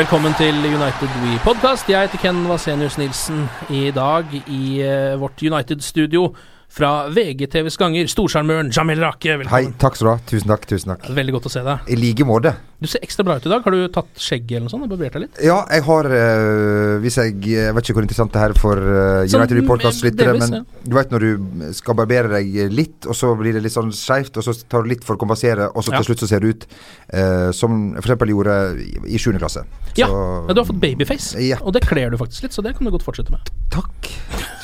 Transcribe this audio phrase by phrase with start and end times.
[0.00, 1.90] Velkommen til United We Podcast.
[1.90, 3.42] Jeg heter Ken Vasenius Nilsen.
[3.70, 6.22] I dag i eh, vårt United-studio
[6.70, 9.36] fra VGTVs ganger, storsjarmøren Jamel Rake.
[9.40, 9.50] Velkommen.
[9.50, 10.18] Hei, takk skal du ha.
[10.30, 10.66] Tusen takk.
[10.70, 11.88] tusen takk Veldig godt å se deg.
[11.90, 12.52] I like måte.
[12.80, 13.60] Du ser ekstra bra ut i dag.
[13.66, 14.86] Har du tatt skjegget eller noe sånt?
[14.88, 15.40] Barbert deg litt?
[15.44, 18.78] Ja, jeg har eh, Hvis jeg Jeg vet ikke hvor interessant det her er for
[18.80, 23.34] uh, United Report-lyttere, men men du vet når du skal barbere deg litt, og så
[23.36, 25.92] blir det litt sånn skeivt, og så tar du litt for å kompensere, og så
[25.92, 26.00] Ja.
[26.00, 26.64] til slutt så ser det ut
[27.12, 28.24] uh, som f.eks.
[28.32, 29.36] gjorde i- i 7.
[29.42, 29.66] klasse.
[29.98, 30.16] Ja, Så,
[30.48, 31.58] ja, du har fått babyface, Ja.
[31.60, 33.52] og det kler du faktisk litt, så det kan du godt fortsette med.
[33.70, 34.08] Takk.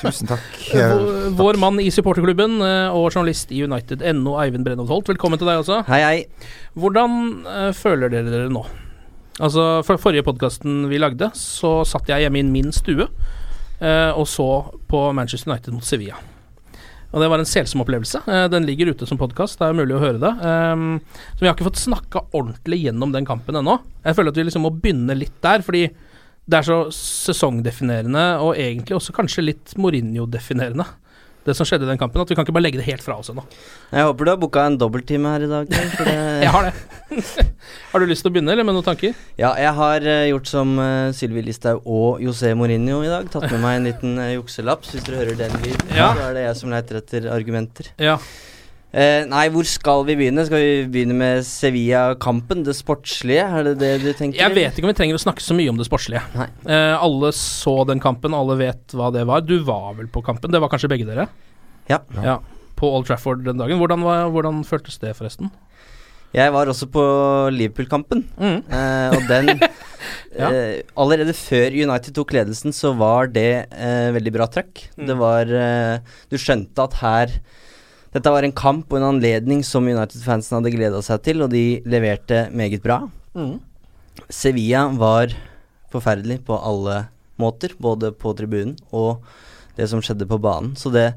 [0.00, 0.40] Tusen takk.
[0.72, 5.48] Vår, vår mann i supporterklubben eh, og journalist i United.no, Eivind Brennholt Holt, velkommen til
[5.48, 5.80] deg også.
[5.88, 6.50] Hei, hei.
[6.76, 7.18] Hvordan
[7.48, 8.64] eh, føler dere dere nå?
[9.36, 14.26] Altså, For forrige podkasten vi lagde, så satt jeg hjemme i min stue eh, og
[14.28, 14.48] så
[14.88, 16.20] på Manchester United mot Sevilla.
[17.14, 18.18] Og det var en selsom opplevelse.
[18.52, 20.32] Den ligger ute som podkast, det er mulig å høre det.
[20.42, 20.98] Um,
[21.30, 23.78] så vi har ikke fått snakka ordentlig gjennom den kampen ennå.
[24.04, 28.58] Jeg føler at vi liksom må begynne litt der, fordi det er så sesongdefinerende, og
[28.60, 30.84] egentlig også kanskje litt Mourinho-definerende.
[31.46, 33.18] Det som skjedde i den kampen, at vi kan ikke bare legge det helt fra
[33.20, 33.44] oss ennå.
[33.92, 35.76] Jeg håper du har booka en dobbelttime her i dag.
[35.94, 36.72] For det, Jeg har det.
[37.92, 39.14] har du lyst til å begynne, eller med noen tanker?
[39.38, 43.30] Ja, jeg har uh, gjort som uh, Sylvi Listhaug og José Mourinho i dag.
[43.30, 44.82] Tatt med meg en liten uh, jukselapp.
[44.90, 46.10] Hvis dere hører den lyden, Ja.
[46.18, 47.94] Da er det jeg som leter etter argumenter.
[48.02, 48.18] Ja.
[48.94, 50.44] Eh, nei, hvor skal vi begynne?
[50.46, 52.62] Skal vi begynne med Sevilla-kampen?
[52.64, 53.42] Det sportslige?
[53.44, 54.38] Er det det du tenker?
[54.40, 56.22] Jeg vet ikke om vi trenger å snakke så mye om det sportslige.
[56.38, 56.46] Nei.
[56.64, 59.44] Eh, alle så den kampen, alle vet hva det var.
[59.44, 60.54] Du var vel på kampen?
[60.54, 61.26] Det var kanskje begge dere?
[61.90, 62.00] Ja.
[62.22, 62.38] ja.
[62.78, 63.76] På Old Trafford den dagen.
[63.82, 65.50] Hvordan, var, hvordan føltes det, forresten?
[66.36, 67.02] Jeg var også på
[67.54, 68.24] Liverpool-kampen.
[68.38, 68.58] Mm.
[68.70, 69.52] Eh, og den
[70.36, 70.50] Ja.
[70.52, 74.82] eh, Allerede før United tok ledelsen, så var det eh, veldig bra trøkk.
[74.98, 75.06] Mm.
[75.08, 77.32] Det var eh, Du skjønte at her
[78.16, 81.82] Dette var en kamp og en anledning som United-fansen hadde gleda seg til, og de
[81.84, 83.02] leverte meget bra.
[83.36, 83.58] Mm.
[84.32, 85.34] Sevilla var
[85.92, 87.02] forferdelig på alle
[87.36, 89.20] måter, både på tribunen og
[89.76, 90.72] det som skjedde på banen.
[90.80, 91.10] Så det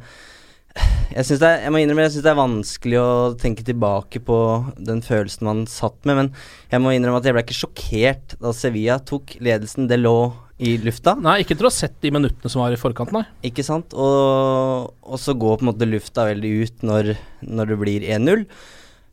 [1.09, 4.21] jeg, synes det er, jeg må innrømme jeg syns det er vanskelig å tenke tilbake
[4.23, 4.37] på
[4.77, 6.29] den følelsen man satt med, men
[6.69, 9.87] jeg må innrømme at jeg ble ikke sjokkert da Sevilla tok ledelsen.
[9.89, 10.17] Det lå
[10.59, 13.21] i lufta, Nei, ikke til å ha sett de minuttene som var i forkant, nei.
[13.47, 13.93] ikke sant?
[13.95, 17.13] Og, og så går på en måte lufta veldig ut når,
[17.47, 18.43] når det blir 1-0.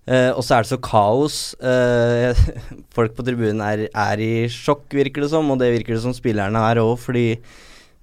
[0.06, 1.36] Eh, og så er det så kaos.
[1.62, 2.42] Eh,
[2.96, 6.14] folk på tribunen er, er i sjokk, virker det som, og det virker det som
[6.16, 7.28] spillerne er òg, fordi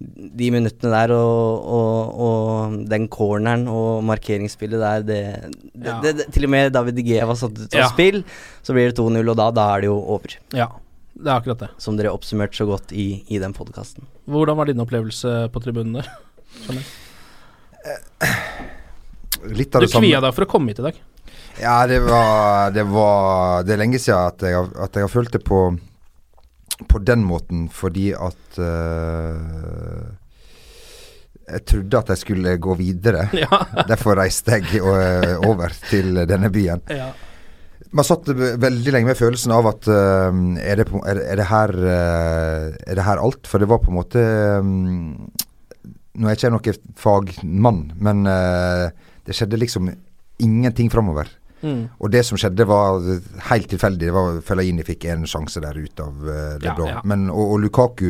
[0.03, 5.19] de minuttene der og, og, og den corneren og markeringsspillet der, det,
[5.71, 5.99] det, Ja.
[6.03, 7.87] det, Til og med David De Gea var satt ut av Ja.
[7.91, 8.23] spill,
[8.65, 10.35] så blir det 2-0, og da, da er det jo over.
[10.57, 10.67] Ja,
[11.13, 11.69] det er akkurat det.
[11.77, 14.05] Som dere oppsummerte så godt i, i den podkasten.
[14.25, 16.09] Hvordan var din opplevelse på tribunen der?
[16.63, 16.83] Skjønner.
[19.53, 20.07] Litt av Du det samme.
[20.07, 20.99] kvia deg for å komme hit i dag.
[21.61, 25.11] Ja, det var Det, var, det er lenge siden at jeg, har, at jeg har
[25.11, 25.59] følt det på
[26.89, 30.07] På den måten, fordi at uh,
[31.53, 33.27] Jeg trodde at jeg skulle gå videre.
[33.43, 33.59] Ja.
[33.89, 36.81] Derfor reiste jeg eh, over til denne byen.
[36.89, 37.11] ja.
[37.93, 41.45] Man satt veldig lenge med følelsen av at uh, er, det på, er, er, det
[41.45, 43.45] her, uh, er det her alt?
[43.49, 44.23] For det var på en måte
[44.63, 45.29] um,
[46.13, 48.89] Nå er jeg ikke noen fagmann, men uh,
[49.25, 49.87] det skjedde liksom
[50.43, 51.29] ingenting framover.
[51.63, 51.85] Mm.
[52.01, 52.99] Og det som skjedde, var
[53.49, 54.09] helt tilfeldig.
[54.09, 56.89] Det var Fellaini fikk en sjanse der ut av det Ja, blå.
[56.91, 56.99] ja.
[57.07, 58.09] Men, og, og Lukaku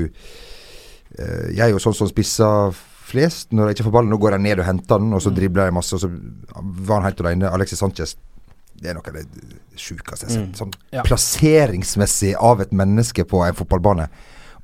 [1.53, 2.73] Jeg er jo sånn som spisser
[3.05, 4.09] flest når jeg ikke får ballen.
[4.15, 5.25] Nå går jeg ned og henter den, og Mm.
[5.27, 6.09] så dribler jeg masse, og så
[6.87, 7.51] var han helt alene.
[7.53, 8.15] Alexis Sanchez
[8.83, 9.25] det er noe av det
[9.79, 10.47] sjukeste jeg har sett.
[10.51, 10.55] Mm.
[10.59, 11.03] Sånn Ja.
[11.07, 14.09] plasseringsmessig av et menneske på en fotballbane.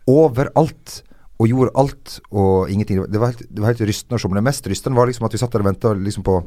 [0.10, 1.02] Overalt.
[1.40, 3.00] Og gjorde alt og ingenting.
[3.08, 4.28] Det var helt, det var helt rystende å se.
[4.28, 6.42] Men det mest rystende var liksom at vi satt der og venta liksom på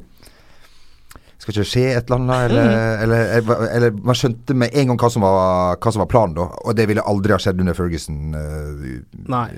[1.43, 2.51] Skal ikke skje et eller annet?
[2.53, 3.03] Eller, Mm.
[3.03, 6.35] eller, eller, eller man skjønte med en gang hva som var, hva som var planen,
[6.37, 6.45] da.
[6.65, 8.33] Og det ville aldri ha skjedd under Ferguson.
[8.33, 9.49] uh,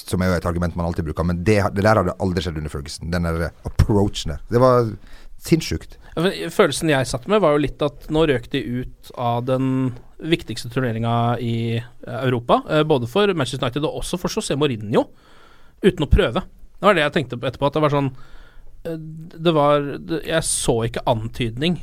[0.00, 1.26] som er jo et argument man alltid bruker.
[1.28, 3.10] Men det, det der hadde aldri skjedd under Ferguson.
[3.12, 4.40] Den der approachen der.
[4.48, 4.88] Det var
[5.42, 5.98] sinnssykt.
[6.16, 9.66] Følelsen jeg satt med, var jo litt at nå røk de ut av den
[10.16, 12.62] viktigste turneringa i eh, Europa.
[12.72, 15.02] eh, Både for Manchester United og også for José Mourinho,
[15.84, 16.40] uten å prøve.
[16.76, 17.68] Det var det jeg tenkte på etterpå.
[17.68, 18.08] At det var sånn
[18.88, 18.96] eh,
[19.44, 19.84] Det var
[20.24, 21.78] Jeg så ikke antydning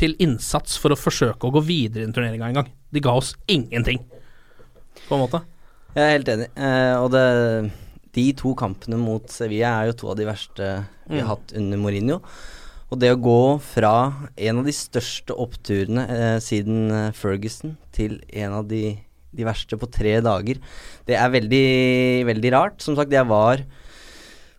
[0.00, 2.72] til innsats for å forsøke å gå videre i den turneringa engang.
[2.94, 4.00] De ga oss ingenting,
[5.08, 5.42] på en måte.
[5.94, 6.48] Jeg er helt enig.
[7.04, 7.24] Og det,
[8.16, 10.68] de to kampene mot Sevilla er jo to av de verste
[11.04, 11.30] vi har Mm.
[11.34, 12.20] hatt under Mourinho.
[12.94, 13.94] Og det å gå fra
[14.38, 18.84] en av de største oppturene eh, siden eh, Ferguson til en av de,
[19.34, 20.60] de verste på tre dager,
[21.08, 21.64] det er veldig,
[22.30, 22.84] veldig rart.
[22.84, 23.64] Som sagt, jeg var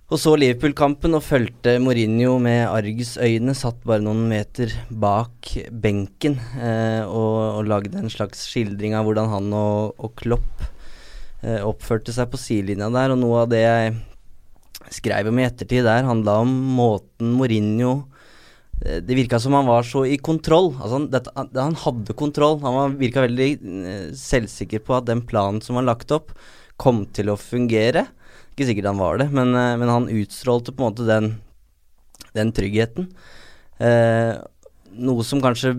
[0.06, 3.56] og så Liverpool-kampen og fulgte Mourinho med argusøyne.
[3.58, 9.32] Satt bare noen meter bak benken eh, og, og lagde en slags skildring av hvordan
[9.32, 10.62] han og, og Klopp
[11.42, 13.16] eh, oppførte seg på sidelinja der.
[13.16, 13.96] Og noe av det jeg
[14.94, 18.04] skrev om i ettertid der, handla om måten Mourinho
[18.82, 20.74] det virka som han var så i kontroll.
[20.76, 22.60] Altså han, dette, han, hadde kontroll.
[22.62, 26.34] Han var- virka veldig eh, selvsikker på at den planen som var lagt opp,
[26.78, 28.08] kom til å fungere.
[28.54, 31.32] Ikke sikkert han var det, men, eh, men han utstrålte på en måte den,
[32.36, 33.10] den tryggheten.
[33.80, 34.36] Eh,
[34.96, 35.74] noe som kanskje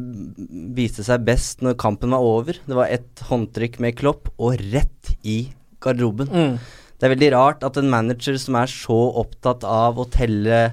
[0.77, 2.59] viste seg best når kampen var over.
[2.67, 6.29] Det var ett håndtrykk med Klopp, og rett i garderoben.
[6.29, 6.59] Mm.
[6.97, 10.73] Det er veldig rart at en manager som er så opptatt av å telle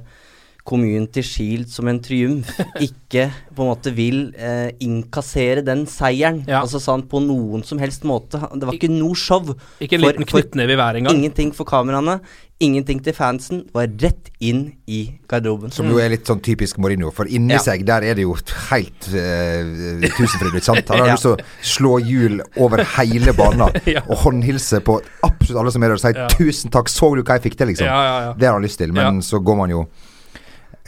[0.64, 2.48] Community Shield som en triumf,
[2.88, 6.46] ikke på en måte vil eh, innkassere den seieren.
[6.48, 6.62] Ja.
[6.64, 8.40] Altså sånn på noen som helst måte.
[8.40, 9.52] Det var ikke noe show.
[9.84, 11.20] Ikke en For- liten knyttneve i været engang.
[11.20, 12.20] Ingenting for kameraene,
[12.64, 13.66] ingenting til fansen.
[13.76, 15.72] Var rett inn i garderoben.
[15.76, 17.12] Som jo er litt sånn typisk Mourinho.
[17.12, 17.60] For inni Ja.
[17.60, 18.38] seg der er det jo
[18.70, 20.88] helt uh, tusenfryd, sant?
[20.94, 21.18] Han har Ja.
[21.18, 21.44] lyst til å
[21.76, 24.06] slå hjul over hele banen Ja.
[24.08, 26.28] og håndhilse på absolutt alle som er der og si Ja.
[26.32, 27.86] 'tusen takk, så du hva jeg fikk til', liksom.
[27.92, 28.34] Ja, ja, ja.
[28.34, 28.94] Det har han lyst til.
[28.94, 29.28] Men Ja.
[29.28, 29.84] så går man jo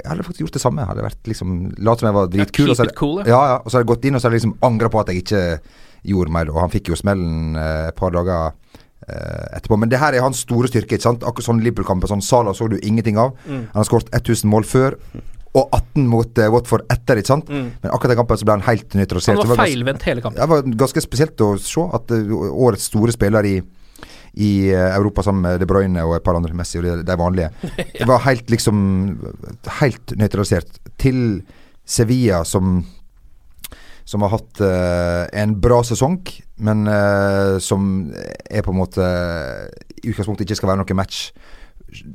[0.02, 0.84] Jeg hadde faktisk gjort det samme.
[0.84, 1.56] Jeg hadde vært liksom
[1.88, 2.66] Latt som jeg var dritkul.
[2.66, 3.32] keep og så hadde- cool, ja.
[3.32, 3.58] ja, ja.
[3.62, 5.24] Og så hadde jeg gått inn og så hadde jeg liksom angra på at jeg
[5.24, 5.44] ikke
[6.12, 6.52] gjorde mer.
[6.52, 8.52] Og han fikk jo smellen eh, et par dager
[9.08, 9.80] eh, etterpå.
[9.80, 10.98] Men det her er hans store styrke.
[10.98, 11.24] ikke sant?
[11.24, 12.12] Akkurat sånn Liverpool-kamper.
[12.12, 13.34] Sånn Salah så du ingenting av.
[13.48, 13.64] Mm.
[13.72, 15.00] Han har skåret 1000 mål før.
[15.56, 17.48] Og 18 mot eh, Watford etter, ikke sant?
[17.48, 17.72] Mm.
[17.80, 19.40] Men akkurat den kampen så ble han helt nøytralisert.
[19.40, 20.42] Han var feilvendt hele kampen.
[20.42, 23.56] det var ganske spesielt å se at uh, årets store spiller i
[24.36, 27.18] i uh, Europa sammen med De Bruyne og et par andre Messi og de, de
[27.20, 27.52] vanlige.
[28.00, 28.78] Det var helt liksom
[29.80, 30.80] Helt nøytralisert.
[31.02, 31.42] Til
[31.86, 32.84] Sevilla som
[34.06, 36.20] som har hatt uh, en bra sesong,
[36.62, 39.06] men uh, som er på en måte
[39.98, 41.32] i utgangspunktet ikke skal være noe match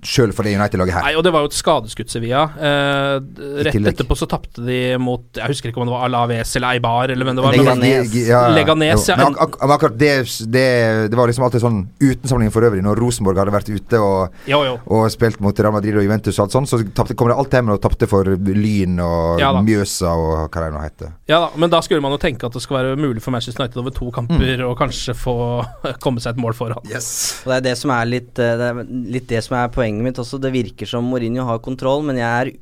[0.06, 1.02] sjøl for det United-laget her.
[1.08, 2.42] Nei, og det var jo et skadeskutt Sevilla.
[2.58, 3.20] Eh,
[3.66, 7.10] rett etterpå så tapte de mot Jeg husker ikke om det var Alaves eller Eibar,
[7.10, 7.52] eller hvem det var.
[7.56, 7.80] Leganes.
[7.80, 8.54] men- ja, ja.
[8.54, 9.16] Leganes, ja.
[9.16, 10.12] Men ak ak akkurat det,
[10.50, 10.66] det,
[11.10, 12.82] det var liksom alltid sånn uten sammenligning for øvrig.
[12.84, 14.74] Når Rosenborg hadde vært ute og, Jo, jo.
[14.86, 17.60] og spilt mot Real Madrid og Juventus og alt sånt, så tappte, kom det alltid
[17.60, 19.52] hjem og tapte for Lyn og Ja.
[19.62, 21.12] Mjøsa og hva det nå heter.
[21.30, 23.64] Ja da, men da skulle man jo tenke at det skal være mulig for Manchester
[23.64, 24.64] United over to kamper Mm.
[24.70, 25.34] og kanskje få
[26.04, 26.78] komme seg et mål foran.
[26.84, 28.84] Og det er det som er litt eh, Det er
[29.14, 30.40] litt det som er poenget mitt også.
[30.40, 32.52] Det virker som Mourinho har kontroll, men jeg er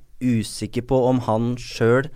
[0.40, 2.08] usikker på om han sjøl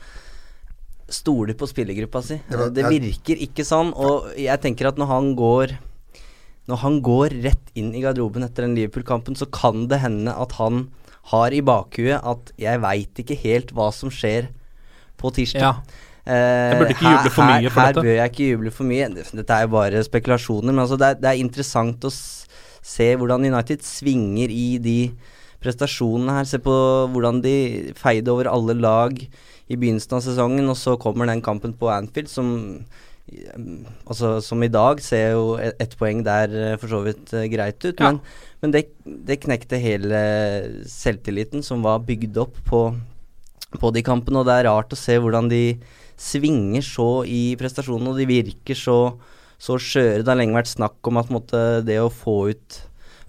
[1.12, 2.40] stoler på spillergruppa si.
[2.48, 5.78] Det var- Det, jeg- virker ikke sånn, og jeg tenker at når han går
[6.68, 10.52] Når han går rett inn i garderoben etter den Liverpool-kampen, så kan det hende at
[10.52, 10.92] han
[11.24, 14.46] har i bakhuet at 'jeg veit ikke helt hva som skjer
[15.18, 15.58] på tirsdag'.
[15.60, 15.74] Ja.
[16.24, 17.96] Eh, Jeg burde ikke juble for mye for her, dette.
[17.96, 19.08] Her bør jeg ikke juble for mye.
[19.34, 22.41] Dette er jo bare spekulasjoner, men altså det, er, det er interessant å s
[22.82, 24.96] se hvordan United svinger i de
[25.62, 26.48] prestasjonene her.
[26.50, 26.74] Se på
[27.14, 27.54] hvordan de
[27.98, 32.28] feide over alle lag i begynnelsen av sesongen, og så kommer den kampen på Anfield
[32.28, 32.50] som
[33.30, 37.30] mm, Altså, som i dag ser jo et, ett poeng der eh, for så vidt
[37.38, 38.10] eh, greit ut, Ja.
[38.10, 38.18] men,
[38.60, 40.18] men det, det knekte hele
[40.90, 42.82] selvtilliten som var bygd opp på
[43.80, 45.78] på de kampene, og det er rart å se hvordan de
[46.20, 48.96] svinger så i prestasjonene, og de virker så,
[49.62, 50.22] så skjøre.
[50.22, 52.80] Det har lenge vært snakk om at måtte, det å få ut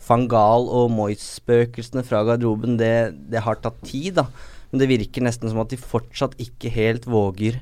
[0.03, 4.27] Fangal og Moyes-spøkelsene fra garderoben, det, det har tatt tid, da.
[4.71, 7.61] Men det virker nesten som at de fortsatt ikke helt våger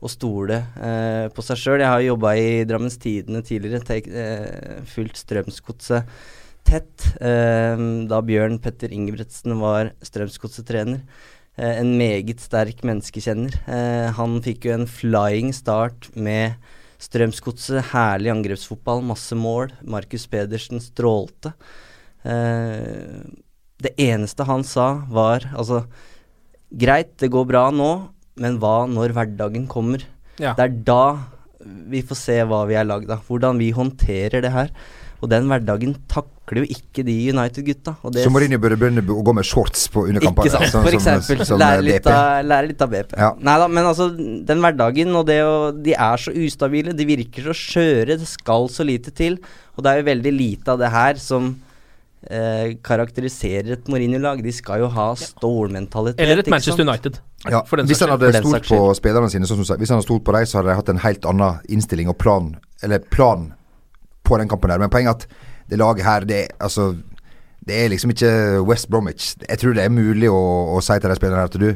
[0.00, 1.80] å stole eh, på seg sjøl.
[1.84, 6.08] Jeg har jobba i Drammens Tidende tidligere, tek, eh, fulgt Strømsgodset
[6.66, 7.06] tett.
[7.22, 11.04] Eh, da Bjørn Petter Ingebretsen var Strømsgodset-trener.
[11.60, 13.56] Eh, en meget sterk menneskekjenner.
[13.68, 16.58] Eh, han fikk jo en flying start med
[17.00, 17.90] Strømsgodset.
[17.94, 19.72] Herlig angrepsfotball, masse mål.
[19.82, 21.54] Markus Pedersen strålte.
[22.22, 23.20] Eh,
[23.80, 25.86] det eneste han sa, var altså
[26.70, 27.90] Greit, det går bra nå,
[28.38, 30.04] men hva når hverdagen kommer?
[30.38, 30.52] Ja.
[30.54, 31.04] Det er da
[31.90, 33.24] vi får se hva vi er lagd av.
[33.26, 34.70] Hvordan vi håndterer det her.
[35.20, 37.92] Og den hverdagen takler jo ikke de United-gutta.
[38.16, 40.48] Så Mourinho burde begynne å gå med shorts på underkampene.
[40.48, 41.46] ikke sant, sånn for som- eksempel.
[41.46, 43.16] som, lære, eh, litt av, lære litt av BP.
[43.18, 43.32] Ja.
[43.38, 44.08] Nei da, men altså,
[44.46, 48.68] den hverdagen og det å De er så ustabile, de virker så skjøre, det skal
[48.68, 49.38] så lite til.
[49.76, 51.56] Og det er jo veldig lite av det her som
[52.28, 54.42] eh, karakteriserer et Mourinho-lag.
[54.42, 56.20] De skal jo ha stålmentalitet.
[56.20, 56.84] Eller et Manchester?
[56.84, 57.20] United.
[57.48, 60.24] Ja, den hvis han hadde stolt på spillerne sine, sånn som hvis han hadde stolt
[60.24, 63.54] på dem, så hadde de hatt en helt annen innstilling og plan, eller plan
[64.30, 64.82] på den kampen der.
[64.82, 66.92] Men poenget er at det laget her, det, altså,
[67.66, 68.30] det er liksom ikke
[68.66, 69.34] West Bromwich.
[69.48, 70.40] Jeg tror det er mulig å,
[70.76, 71.68] å si til de spillerne at du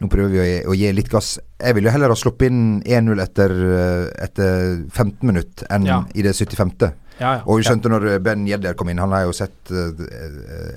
[0.00, 1.34] nå prøver vi å, å gi litt gass.
[1.60, 5.98] Jeg ville heller ha sluppet inn 1-0 etter, eh, etter 15 minutter enn Ja.
[6.16, 6.72] i det 75.
[7.20, 7.42] Ja, ja.
[7.44, 9.90] Og vi skjønte når Ben Gjedder kom inn, han har jo sett uh,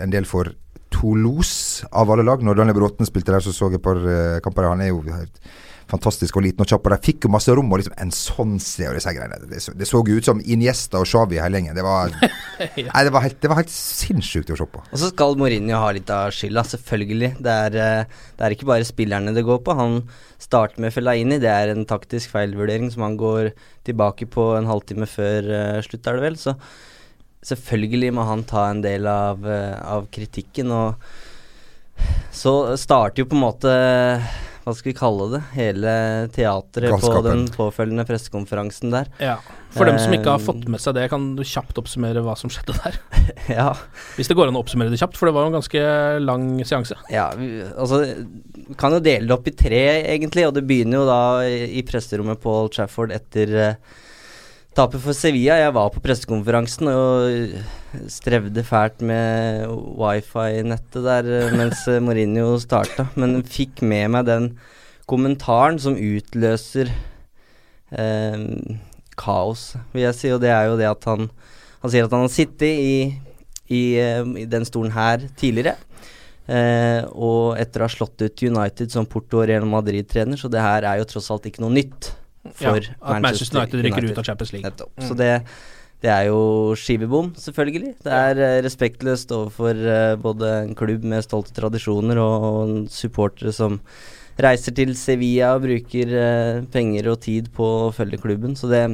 [0.04, 0.52] en del for
[0.92, 2.44] Toulouse av alle lag.
[2.44, 4.68] Når Daniel Bråten spilte der, så så jeg et par uh, kamper.
[4.68, 5.40] Han er jo helt
[5.92, 6.88] fantastisk og liten og kjapp.
[6.88, 9.40] Og de fikk jo masse rom og liksom en sånn sted og disse greiene.
[9.50, 11.78] Det så, det så jo ut som Iniesta og Xavi hele gjengen.
[11.78, 12.14] Det var,
[12.62, 14.84] nei, det var helt, det var helt sinnssykt å se på.
[14.90, 17.34] Og så skal Mourinho ha litt av skylda, selvfølgelig.
[17.44, 19.78] Det er, eh, det er ikke bare spillerne det går på.
[19.80, 20.02] Han
[20.44, 23.54] starter med Fellaini, det er en taktisk feilvurdering som han går
[23.88, 26.40] tilbake på en halvtime før uh, slutt, er det vel.
[26.40, 26.56] Så
[27.48, 30.72] selvfølgelig må han ta en del av, eh, av kritikken.
[30.72, 30.96] Og
[32.34, 33.74] så starter jo på en måte
[34.64, 35.42] hva skal vi kalle det?
[35.58, 35.94] Hele
[36.32, 39.10] teatret på den påfølgende pressekonferansen der.
[39.20, 39.36] Ja.
[39.74, 42.36] For dem som ikke har Eh, fått med seg det, kan du kjapt oppsummere hva
[42.40, 43.00] som skjedde der?
[43.58, 43.74] Ja,
[44.16, 45.84] Hvis det går an å oppsummere det kjapt, for det var jo en ganske
[46.24, 46.96] lang seanse.
[47.12, 50.48] Ja, vi, altså vi kan jo dele det opp i tre, egentlig.
[50.48, 54.00] Og det begynner jo da i, i presserommet på Old Trafford etter uh,
[54.74, 55.58] tapet for Sevilla.
[55.62, 59.68] Jeg var på pressekonferansen og strevde fælt med
[60.00, 64.48] wifi-nettet der eh, mens eh, Mourinho starta, men fikk med meg den
[65.10, 66.90] kommentaren som utløser
[67.94, 68.48] eh,
[69.20, 70.34] kaos, vil jeg si.
[70.34, 71.30] Og det er jo det at han
[71.84, 73.12] Han sier at han har sittet i,
[73.68, 75.76] i, eh, i den stolen her tidligere.
[76.48, 80.64] Eh, og etter å ha slått ut United som Porto og Real Madrid-trener, så det
[80.64, 82.14] her er jo tross alt ikke noe nytt
[82.58, 84.68] for ja, at Manchester United rykker ut av Champions League.
[84.70, 84.92] Nettopp.
[84.98, 85.08] Mm.
[85.08, 85.32] Så det,
[86.04, 86.42] det er jo
[86.80, 87.94] skivebom, selvfølgelig.
[88.06, 93.54] Det er eh, respektløst overfor uh, både en klubb med stolte tradisjoner og, og supportere
[93.56, 93.80] som
[94.44, 98.58] reiser til Sevilla og bruker uh, penger og tid på å følge klubben.
[98.60, 98.88] Så det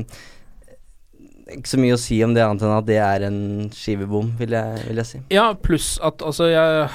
[1.49, 3.39] ikke så mye å si om det annet enn at det er en
[3.73, 5.21] skivebom, vil jeg, vil jeg si.
[5.33, 6.89] Ja, pluss at altså jeg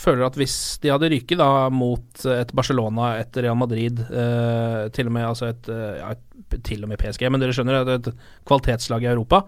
[0.00, 5.10] føler at hvis de hadde ryket da mot et Barcelona, et Real Madrid, eh, til
[5.10, 8.08] og med altså et, eh, ja, et til og med PSG, men dere skjønner, et,
[8.10, 9.44] et kvalitetslag i Europa,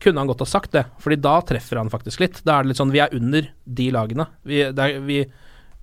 [0.00, 2.40] kunne han godt ha sagt det, fordi da treffer han faktisk litt.
[2.46, 4.26] Da er det litt sånn, vi er under de lagene.
[4.48, 5.20] Vi, det er, vi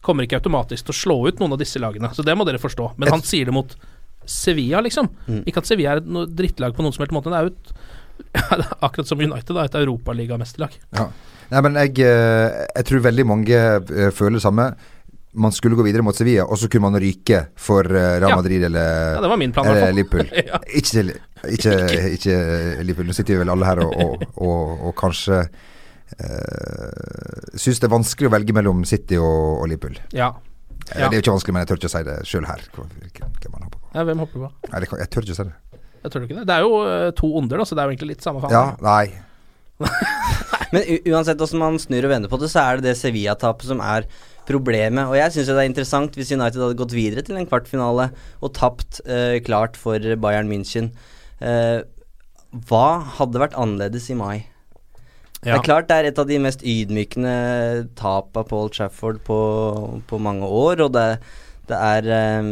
[0.03, 2.61] kommer ikke automatisk til å slå ut noen av disse lagene, så det må dere
[2.61, 2.95] forstå.
[2.97, 3.77] Men han sier det mot
[4.27, 5.07] Sevilla, liksom.
[5.47, 7.85] Ikke at Sevilla er et drittlag på noen som helst måte, det er jo
[8.85, 10.73] Akkurat som United, da, et europaligamesterlag.
[10.97, 11.11] Ja.
[11.51, 14.65] Nei, men jeg, eh, jeg tror veldig mange eh, føler det samme.
[15.37, 18.69] Man skulle gå videre mot Sevilla, og så kunne man ryke for Real Madrid Ja.
[18.71, 19.91] Eller, Ja, det var min plan, eller.
[19.93, 20.25] Liverpool.
[20.49, 20.57] Ja.
[20.67, 21.03] Ikke,
[21.53, 21.75] ikke,
[22.17, 22.37] ikke
[22.83, 23.07] Liverpool.
[23.11, 25.43] Nå sitter vi vel alle her og, og, og, og kanskje
[26.47, 29.97] uh, syns det er vanskelig å velge mellom City og, og Liverpool.
[30.17, 30.31] Ja.
[30.87, 31.09] Eh, Ja.
[31.11, 32.61] Det er jo ikke vanskelig, men jeg tør ikke å si det sjøl her.
[32.73, 33.79] Hvem håper på.
[33.93, 34.51] ja, hvem hopper på?
[34.71, 35.55] Nei, det jeg tør ikke å si det.
[36.05, 36.45] Jeg tør ikke det.
[36.47, 38.55] Det er jo eh, to onder, da, så det er jo egentlig litt samme faen.
[38.55, 39.05] Ja, nei.
[40.73, 43.83] Men uansett hvordan man snur og vender på det, så er det det Sevilla-tapet som
[43.83, 44.07] er
[44.47, 45.07] problemet.
[45.07, 48.09] Og jeg syns det er interessant hvis United hadde gått videre til en kvartfinale
[48.41, 50.91] og tapt eh, klart for Bayern München.
[51.43, 51.81] Eh,
[52.67, 52.87] hva
[53.19, 54.37] hadde vært annerledes i mai?
[55.43, 57.33] Det er klart det er et av de mest ydmykende
[57.95, 59.37] tapa på Old Trafford på,
[60.09, 61.05] på mange år, og det,
[61.69, 62.49] det er eh,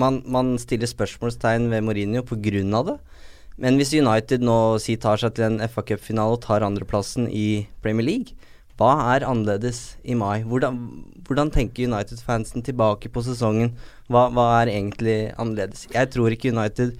[0.00, 2.98] man, man stiller spørsmålstegn ved Mourinho av det.
[3.60, 7.66] Men hvis United nå si tar seg til en FA Cup-finale og tar andreplassen i
[7.84, 8.50] Premier League,
[8.80, 10.40] hva er annerledes i mai?
[10.48, 10.78] Hvordan,
[11.28, 13.74] hvordan tenker United-fansen tilbake på sesongen?
[14.08, 15.84] Hva, hva er egentlig annerledes?
[15.92, 16.94] Jeg tror ikke United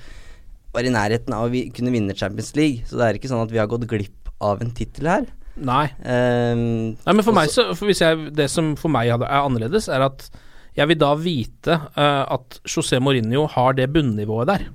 [0.74, 3.46] var i nærheten av å vi, kunne vinne Champions League, så det er ikke sånn
[3.46, 5.24] at vi har gått glipp av en tittel her.
[5.56, 5.86] Nei.
[6.04, 9.90] Um, Nei, men for meg så for hvis jeg, Det som for meg er annerledes,
[9.92, 10.28] er at
[10.76, 14.68] Jeg vil da vite uh, at José Mourinho har det bunnivået der.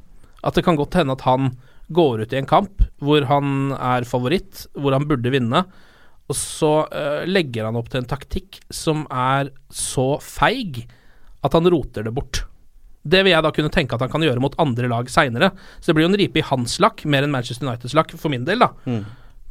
[0.44, 1.54] At det kan godt hende at han
[1.88, 5.65] går ut i en kamp hvor han er favoritt, hvor han burde vinne,
[6.25, 10.86] og så uh, legger han opp til en taktikk som er så feig
[11.46, 12.42] at han roter det bort.
[13.06, 15.51] Det vil jeg da kunne tenke at han kan gjøre mot andre lag seinere.
[15.77, 18.34] Så det blir jo en ripe i hans lakk, mer enn Manchester Uniteds lakk, for
[18.34, 18.72] min del, da.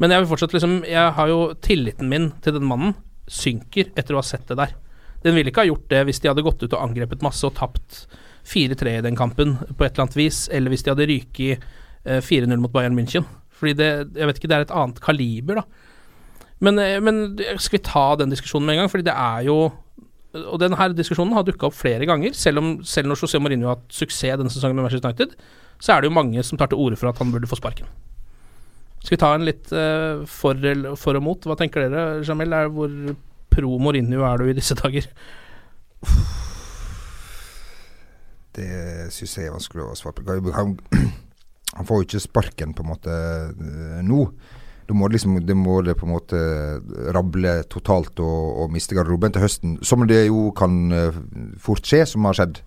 [0.02, 2.96] Men jeg vil fortsatt liksom Jeg har jo tilliten min til den mannen
[3.30, 4.74] synker etter å ha sett det der.
[5.22, 7.54] Den ville ikke ha gjort det hvis de hadde gått ut og angrepet masse og
[7.56, 8.02] tapt
[8.44, 11.64] 4-3 i den kampen på et eller annet vis, eller hvis de hadde ryket
[12.04, 13.24] 4-0 mot Bayern München.
[13.54, 15.64] Fordi det Jeg vet ikke, det er et annet kaliber, da.
[16.64, 18.92] Men, eh, men skal vi ta den diskusjonen med en gang?
[18.92, 19.72] Fordi det er jo
[20.34, 22.32] Og denne diskusjonen har dukka opp flere ganger.
[22.34, 25.36] Selv, om, selv når José Mourinho har hatt suksess denne sesongen med Manchester United,
[25.78, 27.86] så er det jo mange som tar til orde for at han burde få sparken.
[28.98, 30.58] Skal vi ta en litt uh, for,
[30.98, 31.46] for og mot?
[31.46, 32.50] Hva tenker dere, Jamel?
[32.50, 32.90] Er, hvor
[33.54, 35.06] pro Mourinho er du i disse dager?
[38.58, 38.66] Det
[39.14, 41.14] syns jeg er vanskelig å svare på.
[41.74, 44.28] Han får jo ikke sparken på en måte eh, nå.
[44.84, 46.40] Da må det liksom de må det på en måte
[47.16, 49.78] rable totalt og, og miste garderoben til høsten.
[49.82, 51.20] Som det jo kan eh,
[51.62, 52.60] fort skje, som har skjedd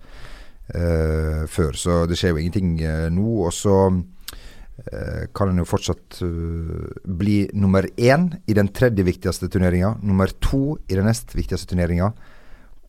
[0.76, 1.78] uh, før.
[1.78, 3.28] Så det skjer jo ingenting uh, nå.
[3.46, 6.88] Og så uh, kan en jo fortsatt eh,
[7.20, 9.96] bli nummer én i den tredje viktigste turneringa.
[10.02, 12.12] Nummer to i den nest viktigste turneringa.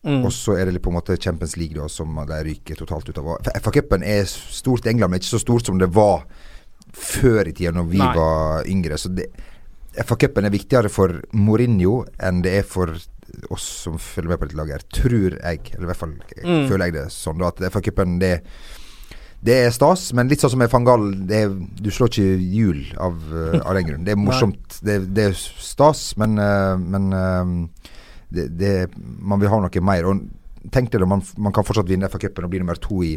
[0.05, 0.21] Mm.
[0.23, 3.17] Og så er det på en måte Champions League da som de ryker totalt ut
[3.19, 3.33] av.
[3.59, 6.23] FA-cupen er stort i England, men ikke så stort som det var
[6.95, 8.13] før i tida når vi Nei.
[8.15, 8.97] var yngre.
[8.97, 9.11] Så
[9.99, 12.95] FA-cupen er viktigere for Mourinho enn det er for
[13.53, 15.59] oss som følger med på dette laget, tror jeg.
[15.75, 16.15] Eller i hvert fall
[16.45, 16.67] Mm.
[16.69, 17.37] føler jeg det sånn.
[17.37, 18.41] da At FA-cupen det,
[19.43, 21.43] det er stas, men litt sånn som med van Gaal, det
[21.83, 24.03] du slår ikke hjul av, eh, av den grunn.
[24.05, 24.79] Det er morsomt.
[24.81, 27.67] Det, det er stas, men, eh, men eh,
[28.29, 30.09] det, det, man vil ha noe mer.
[30.09, 33.15] Og tenk deg man, man kan fortsatt vinne FA-cupen og bli nummer to i,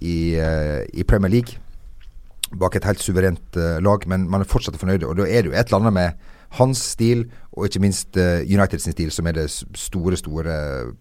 [0.00, 1.60] i, eh, i Premier League.
[2.54, 5.06] Bak et helt suverent eh, lag, men man er fortsatt fornøyd.
[5.08, 8.42] Og da er det jo et eller annet med hans stil, og ikke minst uh,
[8.46, 10.54] United sin stil, som er det store, store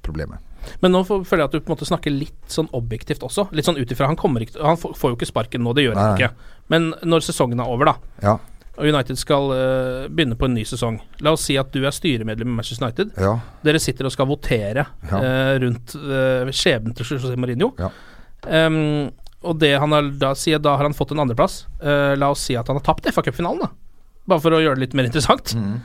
[0.06, 0.42] problemet.
[0.82, 3.50] Men nå føler jeg at du på en måte snakker litt sånn objektivt også.
[3.54, 5.84] Litt sånn ut ifra Han kommer ikke Han får får jo ikke sparken nå, det
[5.88, 6.30] gjør han ikke.
[6.72, 8.38] Men når sesongen er over, da, Ja.
[8.74, 11.94] Og United skal uh, begynne på en ny sesong La oss si at du er
[11.94, 13.12] styremedlem i Manchester United.
[13.22, 13.36] Ja.
[13.66, 15.20] Dere sitter og skal votere Ja.
[15.20, 17.70] uh, rundt uh, skjebnen til José Mourinho.
[17.78, 17.92] Ja.
[18.44, 19.12] Um,
[19.44, 21.66] og det han har da sier, da har han fått en andreplass.
[21.84, 23.68] La oss si at han har tapt FA-cupfinalen, da.
[24.32, 25.52] Bare for å gjøre det litt mer interessant.
[25.60, 25.82] Mm.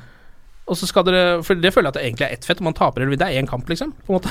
[0.69, 2.69] Og så skal dere For det føler jeg at det egentlig er ett fett, om
[2.71, 3.27] man taper eller vinner.
[3.27, 3.91] Det er én kamp, liksom.
[4.07, 4.31] På en måte.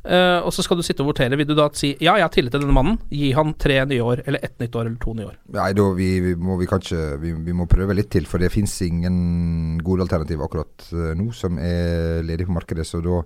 [0.00, 1.36] Eh, og så skal du sitte og votere.
[1.36, 4.04] Vil du da si ja, jeg har tillit til denne mannen, gi han tre nye
[4.04, 5.38] år, eller ett nytt år, eller to nye år?
[5.56, 8.52] Nei, da vi, vi må vi kanskje vi, vi må prøve litt til, for det
[8.54, 12.88] fins ingen gode alternativ akkurat eh, nå som er ledig på markedet.
[12.88, 13.20] Så da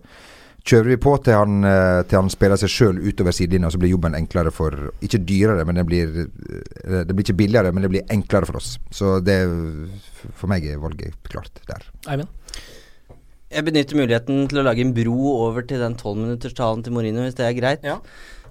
[0.65, 3.95] kjører vi på til han, eh, til han spiller seg sjøl utover sidelinja, så blir
[3.95, 8.09] jobben enklere for Ikke dyrere, men det blir Det blir ikke billigere, men det blir
[8.11, 8.79] enklere for oss.
[8.91, 9.45] Så det
[10.35, 11.87] For meg er valget klart der.
[12.11, 12.33] Eivind?
[13.55, 17.37] Jeg benytter muligheten til å lage en bro over til den tolvminutterstalen til Mourinho, hvis
[17.38, 17.85] det er greit.
[17.87, 18.01] Ja.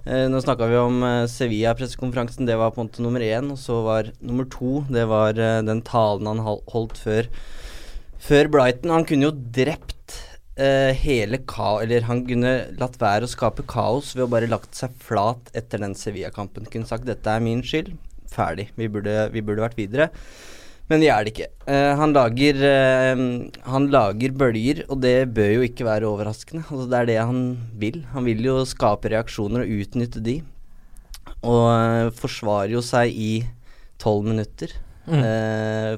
[0.08, 3.50] Eh, nå snakka vi om eh, Sevilla-pressekonferansen, det var på en måte nummer én.
[3.52, 7.28] Og så var nummer to Det var eh, den talen han holdt før,
[8.16, 8.94] før Brighton.
[8.96, 10.16] Han kunne jo drept
[10.56, 11.74] eh, hele ka...
[11.84, 15.84] Eller han kunne latt være å skape kaos ved å bare lagt seg flat etter
[15.84, 16.70] den Sevilla-kampen.
[16.72, 17.92] Kunne sagt 'dette er min skyld'.
[18.32, 18.70] Ferdig.
[18.80, 20.08] Vi burde, vi burde vært videre.
[20.90, 21.48] Men vi er det ikke.
[21.64, 23.20] Uh, han, lager, uh,
[23.70, 26.64] han lager bølger, og det bør jo ikke være overraskende.
[26.68, 27.44] Altså, det er det han
[27.80, 28.02] vil.
[28.12, 30.38] Han vil jo skape reaksjoner og utnytte de.
[31.40, 33.34] Og uh, forsvarer jo seg i
[34.02, 35.20] tolv minutter Mm.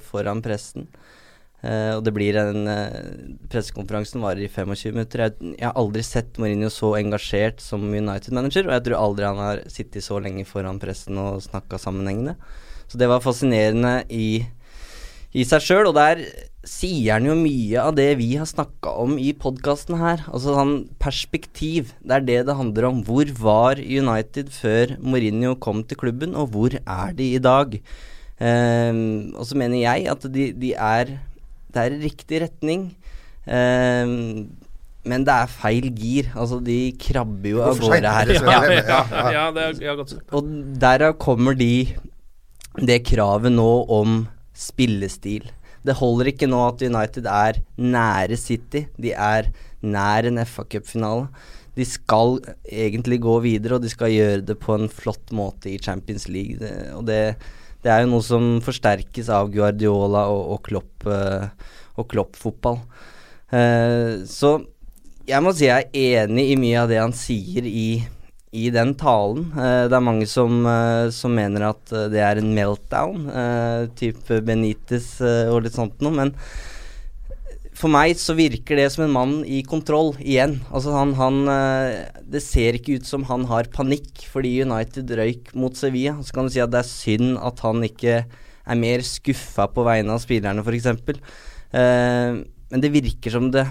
[0.02, 0.88] foran pressen.
[1.62, 2.66] Og det blir en
[3.52, 5.22] Pressekonferansen varer i 25 minutter.
[5.22, 9.38] Jeg, jeg har aldri sett Mourinho så engasjert som United-manager, og jeg tror aldri han
[9.38, 12.34] har sittet så lenge foran pressen og snakka sammenhengende.
[12.90, 14.42] Så det var fascinerende i,
[15.36, 16.22] i seg sjøl, og der
[16.66, 20.24] sier han jo mye av det vi har snakka om i podkasten her.
[20.32, 21.92] Altså sånn perspektiv.
[22.02, 23.02] Det er det det handler om.
[23.06, 27.78] Hvor var United før Mourinho kom til klubben, og hvor er de i dag?
[28.36, 31.14] Um, og så mener jeg at de, de er
[31.72, 32.82] Det er i riktig retning.
[33.46, 34.48] Um,
[35.06, 36.32] men det er feil gir.
[36.34, 38.32] Altså, de krabber jo av gårde her.
[38.32, 39.44] Det er så Ja, ja, Ja, ja.
[39.54, 40.26] det er, godt sagt.
[40.34, 40.48] Og
[40.82, 41.94] derav kommer de
[42.76, 44.24] det kravet nå om
[44.56, 45.50] spillestil.
[45.86, 48.86] Det holder ikke nå at United er nære City.
[48.98, 49.52] De er
[49.86, 51.28] nær en FA Cup-finale.
[51.76, 55.78] De skal egentlig gå videre, og de skal gjøre det på en flott måte i
[55.82, 56.56] Champions League.
[56.62, 57.36] Det, og det,
[57.84, 61.46] det er jo noe som forsterkes av Guardiola og, og Klopp, eh,
[62.00, 62.80] og Klopp-fotball.
[63.46, 64.56] Uh, så
[65.26, 68.02] Jeg må si jeg er enig i mye av det han sier i,
[68.56, 69.50] i den talen.
[69.52, 73.28] Eh, det er mange som, eh, som mener at eh, det er en meltdown,
[73.98, 76.32] type Benitez og litt sånt noe, men
[77.76, 80.56] for meg så virker det som en mann i kontroll igjen.
[80.72, 81.42] Altså han, han
[82.24, 86.14] Det ser ikke ut som han har panikk fordi United røyk mot Sevilla.
[86.24, 89.84] Så kan du si at det er synd at han ikke er mer skuffa på
[89.86, 90.88] vegne av spillerne, f.eks.
[91.76, 93.66] Uh, men det virker som det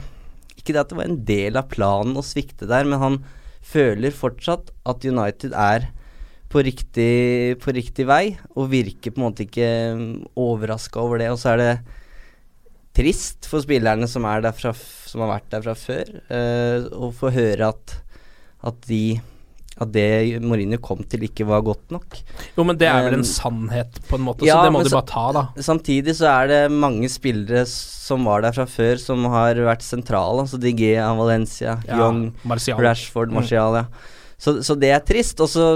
[0.60, 3.18] Ikke det at det var en del av planen å svikte der, men han
[3.66, 5.90] føler fortsatt at United er
[6.52, 9.70] på riktig, på riktig vei, og virker på en måte ikke
[10.40, 11.32] overraska over det.
[11.34, 11.72] Og så er det
[12.96, 14.72] trist for spillerne som, fra,
[15.10, 17.98] som har vært der fra før, uh, å få høre at,
[18.66, 19.18] at de
[19.82, 22.16] at det Mourinho kom til, ikke var godt nok.
[22.56, 24.90] Jo, men det er vel en sannhet, på en måte, ja, så det må du
[24.94, 25.44] bare ta, da.
[25.68, 30.46] Samtidig så er det mange spillere som var der fra før, som har vært sentrale.
[30.46, 32.80] Altså Digea, Valencia, Ja, Young, Martial.
[32.80, 33.40] Rashford, Mm.
[33.42, 33.86] Martial, ja.
[34.38, 35.40] Så, så det er trist.
[35.44, 35.68] Og så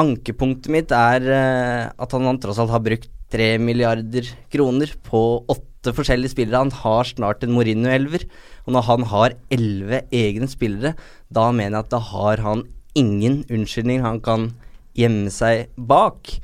[0.00, 5.20] Ankepunktet mitt er eh, at han, han tross alt har brukt tre milliarder kroner på
[5.50, 6.60] åtte forskjellige spillere.
[6.66, 8.26] Han har snart en Mourinho-elver.
[8.66, 10.94] Og når han har elleve egne spillere,
[11.32, 12.64] da mener jeg at da har han
[12.98, 14.50] ingen unnskyldning han kan
[14.98, 16.34] gjemme seg bak.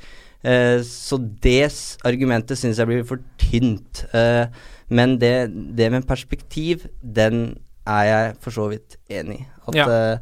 [0.43, 1.67] Eh, så det
[2.07, 4.05] argumentet syns jeg blir for tynt.
[4.15, 4.45] Eh,
[4.89, 7.59] men det, det med perspektiv, den
[7.89, 9.47] er jeg for så vidt enig i.
[9.69, 9.87] At Ja.
[9.89, 10.17] eh,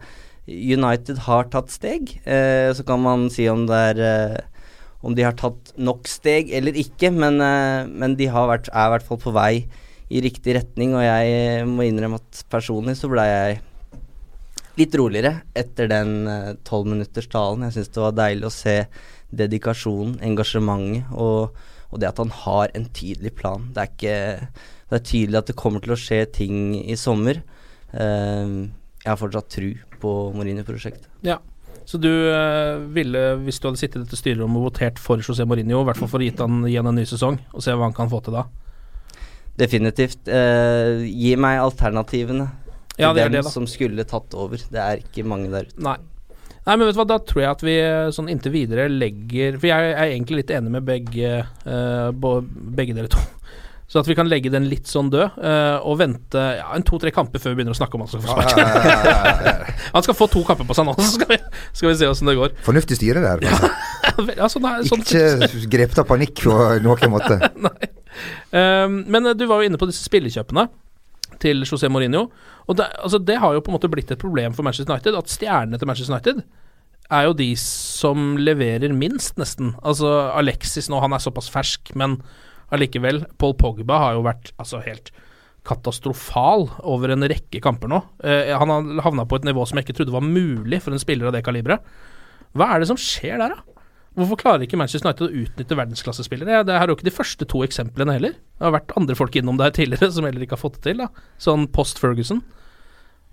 [0.47, 2.13] United har tatt steg.
[2.25, 4.37] Eh, så kan man si om det er eh,
[5.03, 8.87] om de har tatt nok steg eller ikke, men, eh, men de har vært, er
[8.87, 9.67] i hvert fall på vei
[10.09, 10.95] i riktig retning.
[10.95, 13.59] Og jeg må innrømme at personlig så ble jeg
[14.77, 16.11] litt roligere etter den
[16.67, 17.65] tolvminutterstalen.
[17.67, 18.75] jeg syns det var deilig å se
[19.35, 21.57] dedikasjonen, engasjementet og,
[21.91, 23.69] og det at han har en tydelig plan.
[23.73, 24.17] Det er ikke
[24.87, 27.41] Det er tydelig at det kommer til å skje ting i sommer.
[27.91, 28.71] Uh,
[29.03, 31.09] jeg har fortsatt tru på Mourinho-prosjektet.
[31.27, 31.41] Ja.
[31.87, 35.43] Så du uh, ville, hvis du hadde sittet i dette styrerommet og votert for José
[35.43, 37.89] Mourinho, i hvert fall for å gi han igjen en ny sesong, og se hva
[37.89, 38.45] han kan få til da?
[39.59, 40.23] Definitivt.
[40.31, 42.47] Uh, gi meg alternativene
[42.97, 44.57] Ja, det er det, som skulle tatt over.
[44.57, 45.81] Det er ikke mange der ute.
[45.85, 45.97] Nei.
[46.67, 49.55] Nei, men vet du hva, da tror jeg at vi eh, sånn inntil videre legger
[49.55, 52.09] For jeg er egentlig litt enig med begge, uh,
[52.75, 53.21] begge dere to.
[53.87, 57.13] Så at vi kan legge den litt sånn død, uh, og vente ja, en to-tre
[57.15, 59.77] kamper før vi begynner å snakke om han skal få sparken.
[59.95, 61.37] han skal få to kamper på seg nå, så skal vi,
[61.71, 62.57] skal vi se åssen det går.
[62.67, 63.45] Fornuftig styre der.
[63.47, 67.39] her Ja, sånn, sånn, Ikke grepet av panikk på noen måte.
[68.51, 70.67] Um, men du var jo inne på disse spillekjøpene
[71.43, 72.27] til José Mourinho.
[72.67, 75.17] Og det, altså, det har jo på en måte blitt et problem for Manchester United,
[75.17, 76.43] at stjernene til Manchester United
[77.13, 79.73] er jo de som leverer minst, nesten.
[79.85, 82.19] Altså Alexis nå, han er såpass fersk, men
[82.75, 83.23] allikevel.
[83.39, 85.13] Paul Pogba har jo vært altså helt
[85.67, 88.01] katastrofal over en rekke kamper nå.
[88.23, 91.01] Eh, han har havna på et nivå som jeg ikke trodde var mulig for en
[91.01, 91.83] spiller av det kaliberet.
[92.57, 93.76] Hva er det som skjer der, da?
[94.17, 96.63] Hvorfor klarer ikke Manchester United å utnytte verdensklassespillere?
[96.65, 98.33] Det er jo ikke de første to eksemplene heller.
[98.57, 101.03] Det har vært andre folk innom der tidligere som heller ikke har fått det til.
[101.03, 102.41] da Sånn post Ferguson.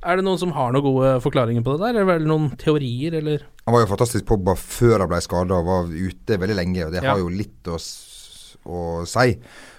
[0.05, 2.03] Er det noen som har noen gode forklaringer på det der?
[2.05, 5.64] Eller noen teorier, eller Han var jo fantastisk på bare før han ble skada og
[5.70, 6.85] var ute veldig lenge.
[6.85, 7.14] og Det Ja.
[7.14, 7.79] har jo litt å,
[8.68, 9.38] å si.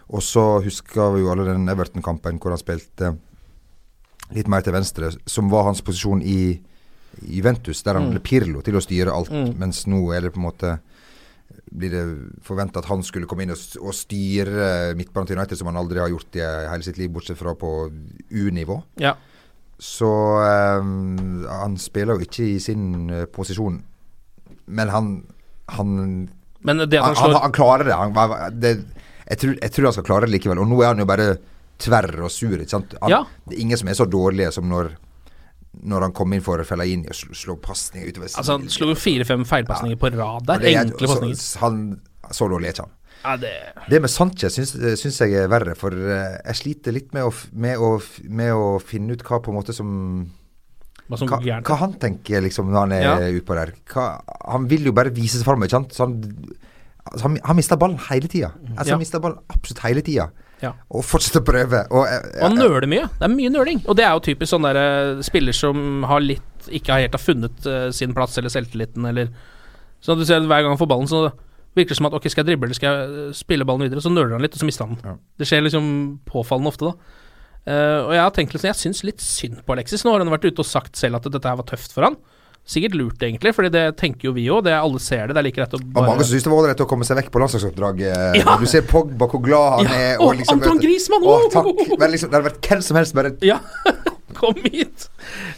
[0.10, 3.14] Og så husker vi jo alle den Everton-kampen hvor han spilte
[4.34, 6.60] litt mer til venstre, som var hans posisjon i
[7.24, 8.12] i Juventus, der han Mm.
[8.12, 9.30] ble Pirlo til å styre alt.
[9.32, 9.54] Mm.
[9.58, 10.80] Mens nå er det på en måte
[11.78, 12.04] blir det
[12.46, 16.02] forventa at han skulle komme inn og, og styre midtbanen til United, som han aldri
[16.02, 17.72] har gjort i eh, hele sitt liv, bortsett fra på
[18.32, 18.80] U-nivå.
[19.04, 19.16] Ja.
[19.82, 20.10] Så
[20.80, 23.82] um, han spiller jo ikke i sin uh, posisjon,
[24.66, 25.16] men han
[25.76, 25.90] han,
[26.62, 27.98] Men det han han, han, han klarer det.
[28.62, 28.72] Det
[29.26, 30.62] jeg, tror, jeg tror han skal klare det likevel.
[30.62, 31.28] Og nå er han jo bare
[31.82, 32.62] tverr og sur.
[32.62, 33.24] Ja.
[33.46, 34.94] Det er ingen som er så dårlige som når
[35.84, 38.96] når han kom inn for Fellaini og slo, slå pasninger utover Altså, han slo jo
[38.96, 40.62] fire-fem feilpasninger på rad der.
[40.64, 41.36] Er- Enkle pasninger.
[41.42, 41.82] Så, han,
[42.32, 42.94] så dårlig er ikke han.
[43.26, 43.52] Ja, det
[43.90, 47.32] Det med Sanchez syns, syns jeg er verre, for eh, jeg sliter litt med å,
[47.54, 47.96] med, å,
[48.30, 49.92] med å finne ut hva på en måte som
[51.16, 53.16] som hva, hva han tenker liksom når han er Ja.
[53.38, 53.74] utpå der.
[53.94, 54.06] Hva,
[54.50, 55.92] han vil jo bare vise seg fram, ikke sant.
[55.94, 56.16] Så han,
[57.06, 58.50] altså, han, han mister ballen hele tida.
[58.74, 58.94] Altså, Ja.
[58.96, 60.32] Han mister ballen absolutt hele tida.
[60.64, 60.72] Ja.
[60.90, 61.82] Og fortsette å prøve.
[61.92, 63.08] Og, jeg- Og han nøler mye.
[63.20, 63.82] Det er mye nøling.
[63.88, 67.14] Og det er jo typisk sånn der eh, spiller som har litt ikke har helt
[67.14, 69.30] har funnet eh, sin plass eller selvtilliten eller
[70.02, 71.32] Så du ser hver gang han får ballen, så
[71.76, 74.02] virker det som at ok, skal jeg drible eller skal jeg eh, spille ballen videre?
[74.02, 75.06] Så nøler han litt, og så mister han den.
[75.12, 75.16] Ja.
[75.38, 77.22] Det skjer liksom påfallende ofte, da.
[77.66, 80.04] Uh, og jeg har tenkt sånn, jeg syns litt synd på Alexis.
[80.06, 82.16] Nå har han vært ute og sagt selv at dette her var tøft for han.
[82.66, 84.66] Sikkert lurt, egentlig, Fordi det tenker jo vi òg.
[84.74, 85.36] Alle ser det.
[85.38, 87.30] Det er like rett å og mange syns det var ålreit å komme seg vekk
[87.34, 88.02] på landslagsoppdrag.
[88.42, 88.56] Ja.
[88.60, 90.18] Du ser Pogba, hvor glad han Ja, er.
[90.20, 91.70] og Og liksom, Anton Griezmann, Å, takk.
[92.00, 93.60] Men liksom, det hadde vært hvem som helst bare Ja.
[94.36, 95.08] kom hit!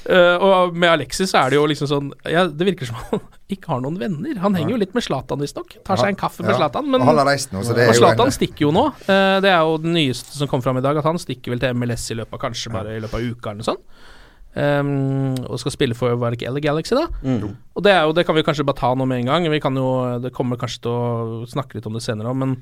[0.06, 3.72] Uh, og med Alexis er det jo liksom sånn ja, Det virker som han ikke
[3.72, 4.36] har noen venner.
[4.44, 5.78] Han henger jo litt med Zlatan, visstnok.
[5.88, 6.52] Tar seg en kaffe med.
[6.60, 6.90] Zlatan.
[6.92, 7.06] Men
[7.96, 8.90] Zlatan stikker jo nå.
[9.08, 11.64] Uh, det er jo den nyeste som kom fram i dag, at han stikker vel
[11.64, 14.04] til MLS i løpet av kanskje bare i løpet av uka eller noe sånt.
[14.58, 17.06] Um, og skal spille for var det ikke LA Galaxy, da?
[17.22, 17.54] Mm.
[17.78, 19.48] Og det, er jo, det kan vi kanskje bare ta nå med en gang.
[19.54, 19.88] Vi kan jo,
[20.24, 22.58] Det kommer kanskje til å snakke litt om det senere òg, men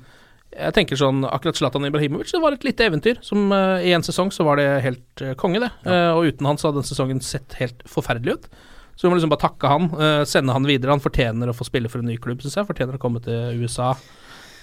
[0.56, 3.18] jeg tenker sånn akkurat Zlatan Ibrahimovic det var et lite eventyr.
[3.26, 5.72] Som uh, I en sesong så var det helt uh, konge, det.
[5.84, 8.48] Eh, og uten han så hadde den sesongen sett helt forferdelig ut.
[8.96, 9.90] Så vi må liksom bare takke han,
[10.24, 10.94] sende han videre.
[10.96, 12.68] Han fortjener å få spille for en ny klubb, syns jeg.
[12.70, 13.90] Fortjener å komme til USA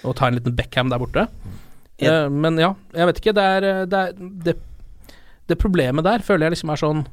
[0.08, 1.26] og ta en liten Beckham der borte.
[2.02, 3.34] Eh, men ja, jeg vet ikke.
[3.36, 4.56] Det er, det, er det,
[5.50, 7.04] det problemet der føler jeg liksom er sånn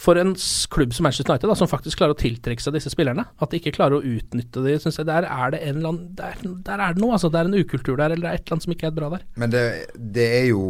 [0.00, 0.34] For en
[0.70, 3.60] klubb som Manchester United, da, som faktisk klarer å tiltrekke seg disse spillerne, at de
[3.60, 6.82] ikke klarer å utnytte de, synes jeg der er det en eller annen Der, der
[6.82, 7.30] er det noe, altså.
[7.32, 9.10] Det er en ukultur der, eller det er et eller annet som ikke er bra
[9.14, 9.26] der.
[9.40, 9.62] Men det,
[10.16, 10.64] det er jo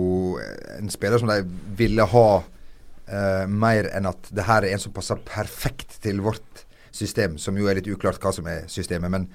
[0.77, 1.41] en spiller som de
[1.79, 6.65] ville ha uh, mer enn at det her er en som passer perfekt til vårt
[6.95, 9.27] system, som jo er litt uklart hva som er systemet, men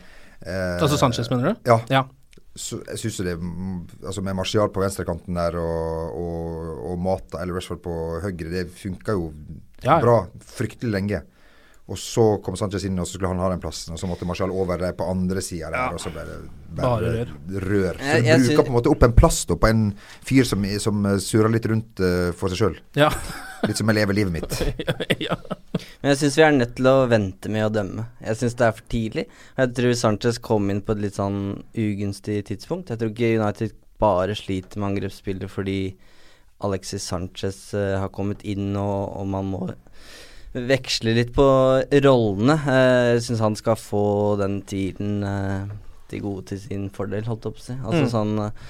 [0.45, 1.69] uh, Altså Sanchez, mener du?
[1.71, 1.81] Ja.
[1.91, 2.05] Ja.
[2.57, 7.41] Så jeg syns det mm, Altså Med Martial på venstrekanten der og, og, og Mata
[7.41, 9.29] eller Rashford på høyre, det funka jo
[9.83, 9.99] Ja, ja.
[10.03, 11.21] bra fryktelig lenge.
[11.89, 13.95] Og så kom Sanchez inn, og så skulle han ha den plassen.
[13.95, 17.25] Og så måtte Marcial over på andre sida der, og så ble det Bare bare,
[17.65, 17.97] rør.
[17.97, 19.87] Så du bruker på en måte opp en plass da på en
[20.25, 22.75] fyr som, som eh, surrer litt rundt uh, for seg sjøl.
[22.99, 23.09] Ja.
[23.65, 24.53] Litt som jeg lever livet mitt.
[25.27, 25.37] ja.
[25.73, 28.05] Men jeg syns vi er nødt til å vente med å dømme.
[28.21, 29.25] Jeg syns det er for tidlig.
[29.57, 31.41] Jeg tror Sanchez kom inn på et litt sånn
[31.73, 32.93] ugunstig tidspunkt.
[32.93, 35.79] Jeg tror ikke United bare sliter med angrepsspillet fordi
[36.63, 39.63] Alexis Sanchez uh, har kommet inn, og, og man må
[40.53, 41.45] veksle litt på
[42.03, 42.55] rollene.
[42.65, 44.03] Eh, jeg syns han skal få
[44.41, 45.65] den tiden eh,
[46.09, 47.75] til gode til sin fordel, holdt jeg på å si.
[47.83, 48.13] Altså Mm.
[48.15, 48.69] sånn eh,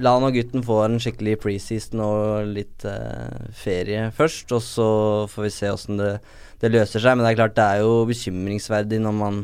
[0.00, 4.86] La nå gutten få en skikkelig preseason og litt eh, ferie først, og så
[5.28, 6.14] får vi se åssen det,
[6.62, 7.18] det løser seg.
[7.18, 9.42] Men det er klart det er jo bekymringsverdig når man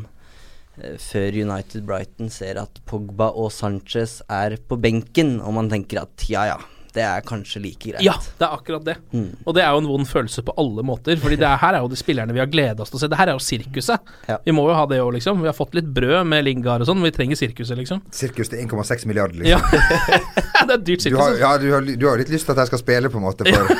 [0.81, 6.01] eh, før United Brighton ser at Pogba og Sanchez er på benken, og man tenker
[6.01, 6.57] at ja ja,
[6.95, 8.01] det er kanskje like greit.
[8.05, 8.93] Ja, det er akkurat det.
[9.11, 9.25] Mm.
[9.45, 11.17] Og det er jo en vond følelse på alle måter.
[11.19, 13.09] Fordi det er, her er jo de spillerne vi har gleda oss til å se.
[13.11, 14.11] Det her er jo sirkuset.
[14.29, 14.37] Ja.
[14.45, 15.41] Vi må jo ha det òg, liksom.
[15.43, 17.03] Vi har fått litt brød med Lingard og sånn.
[17.03, 17.99] Vi trenger sirkuset, liksom.
[18.15, 19.59] Sirkus til 1,6 milliarder, liksom.
[19.59, 20.63] Ja.
[20.69, 21.19] det er dyrt Du sirkus.
[21.19, 21.43] har, altså.
[21.43, 23.49] ja, du, har, du har litt lyst til at jeg skal spille, på en måte,
[23.51, 23.75] for,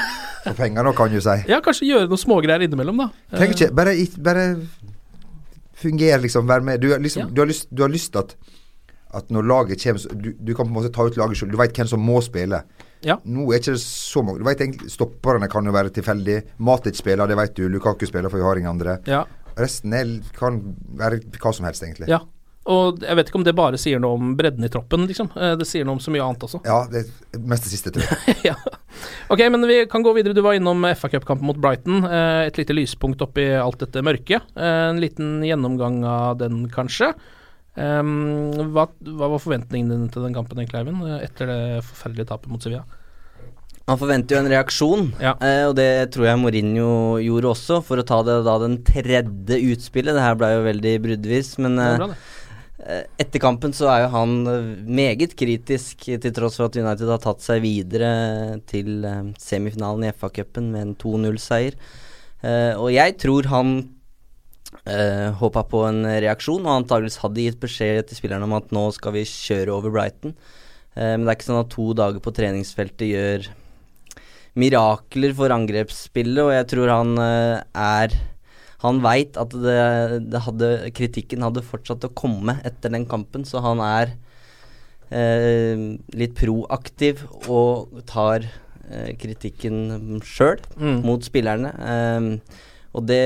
[0.50, 1.38] for penger nå, kan du si.
[1.50, 3.10] Ja, kanskje gjøre noen smågreier innimellom, da.
[3.38, 4.46] Trenger ikke Bare, i- bare
[5.76, 6.48] fungere, liksom.
[6.48, 6.82] Være med.
[6.82, 7.30] Du, har liksom, Ja.
[7.34, 8.36] du har lyst Du har lyst til at
[9.16, 11.52] at når laget kommer så- du, du kan på en måte ta ut laget selv.
[11.52, 12.58] Du veit hvem som må spille.
[13.06, 13.20] Ja.
[13.24, 16.40] Nå er ikke det så mange Du vet egentlig Stopperne kan jo være tilfeldig.
[16.66, 17.68] Matic spiller, det vet du.
[17.70, 18.98] Lukaku spiller, for vi har ingen andre.
[19.10, 19.24] Ja.
[19.56, 20.58] Resten er, kan
[21.00, 22.10] være hva som helst, egentlig.
[22.12, 22.24] ja.
[22.66, 25.28] Og jeg vet ikke om det bare sier noe om bredden i troppen, liksom.
[25.38, 26.64] Eh, Det sier noe om så mye annet også.
[26.66, 28.38] Ja, det er mest det siste, tror jeg.
[28.50, 28.56] ja.
[29.30, 30.34] Ok, men vi kan gå videre.
[30.34, 32.02] Du var innom FA Cup-kampen mot Brighton.
[32.10, 34.50] Eh, et lite lyspunkt oppi alt dette mørket.
[34.58, 37.12] Eh, en liten gjennomgang av den, kanskje.
[37.76, 41.04] Ehm, hva, hva var forventningene dine til den kampen, egentlig, Eivind?
[41.26, 42.86] Etter det forferdelige tapet mot Sevilla?
[43.86, 45.36] Man forventer jo en reaksjon, Ja.
[45.46, 49.60] eh, og det tror jeg Mourinho gjorde også, for å ta det da den tredje
[49.76, 50.16] utspillet.
[50.16, 52.08] Det her ble jo veldig bruddvis, men eh, bra.
[52.86, 57.08] Eh, Etter kampen så er jo han eh, meget kritisk, til tross for at United
[57.12, 61.78] har tatt seg videre til eh, semifinalen i FA-cupen med en 2-0-seier.
[62.42, 63.76] Eh, og jeg tror han
[64.84, 68.88] uh, håpa på en reaksjon, og antakeligvis hadde gitt beskjed til spillerne om at nå
[68.96, 70.36] skal vi kjøre over Brighton.
[70.96, 73.50] Uh, men det er ikke sånn at to dager på treningsfeltet gjør
[74.56, 78.16] mirakler for angrepsspillet, og jeg tror han uh, er
[78.86, 79.80] han veit at det,
[80.30, 84.12] det hadde, kritikken hadde fortsatt å komme etter den kampen, så han er
[85.10, 91.00] eh, litt proaktiv og tar eh, kritikken sjøl Mm.
[91.06, 91.72] mot spillerne.
[91.80, 92.60] Eh,
[92.96, 93.24] og det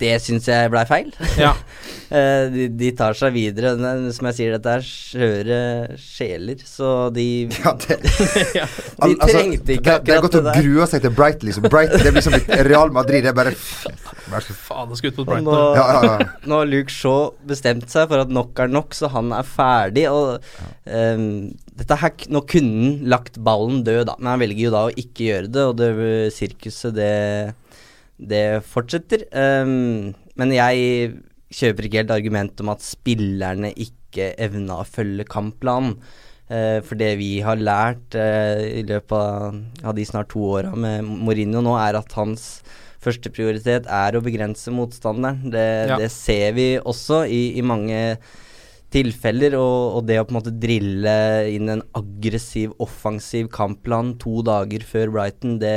[0.00, 1.12] det syns jeg blei feil.
[1.46, 1.54] Ja.
[2.06, 3.72] Eh, de, de tar seg videre.
[3.82, 5.56] Men som jeg sier, dette er skjøre
[5.98, 7.24] sjeler, så de
[7.64, 7.96] Ja, det.
[7.98, 11.66] De Al- altså, trengte ikke det, det er godt å grue seg til Brighton, liksom.
[11.66, 13.26] Brighton, det blir som litt Real Madrid.
[13.26, 15.50] Det er bare Faen, jeg skal ut mot Brighton.
[15.50, 16.30] nå, Ja, ja, ja.
[16.46, 20.06] nå har Luke Shaw bestemt seg for at nok er nok, så han er ferdig.
[20.06, 20.38] Og
[20.86, 21.26] um,
[21.74, 24.94] dette her, Nå kunne han lagt ballen død, da, men han velger jo da å
[24.94, 25.90] ikke gjøre det, og det
[26.38, 27.10] sirkuset, det,
[28.18, 29.26] det fortsetter.
[29.32, 31.16] Um, men jeg
[31.52, 35.98] kjøper ikke helt argumentet om at spillerne ikke evna å følge kampplanen.
[36.46, 41.02] Uh, for det vi har lært uh, i løpet av, de snart to åra med
[41.02, 42.62] Mourinho nå, er at hans
[43.02, 45.50] første prioritet er å begrense motstanderen.
[45.50, 45.98] Det, Ja.
[45.98, 48.18] det ser vi også i, i mange
[48.96, 49.56] tilfeller.
[49.60, 51.16] Og, og det å på en måte drille
[51.52, 55.76] inn en aggressiv, offensiv kampplan to dager før Brighton, det,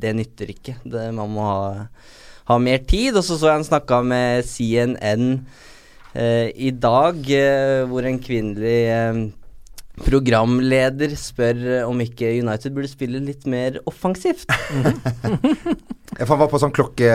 [0.00, 0.78] det nytter ikke.
[0.84, 1.86] Det, man må ha,
[2.50, 3.16] ha mer tid.
[3.16, 5.30] Og så så jeg han snakka med CNN
[6.14, 9.24] eh, i dag, eh, hvor en kvinnelig eh,
[10.04, 14.50] programleder spør om ikke United burde spille litt mer offensivt.
[16.14, 17.08] Jeg var på sånn klokke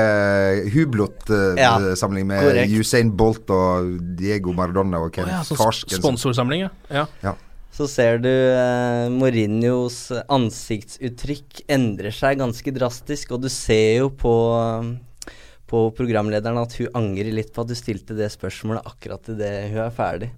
[0.73, 2.73] Hublot-samling med korrekt.
[2.75, 6.01] Usain Bolt og Diego Maradona og Ken oh, ja, Farsken.
[6.01, 7.05] sponsorsamling, ja.
[7.23, 7.35] ja.
[7.75, 14.33] Så ser du eh, Mourinhos ansiktsuttrykk endrer seg ganske drastisk, og du ser jo på,
[14.59, 15.31] eh,
[15.69, 19.85] på programlederen at hun angrer litt på at du stilte det spørsmålet akkurat idet hun
[19.85, 20.33] er ferdig.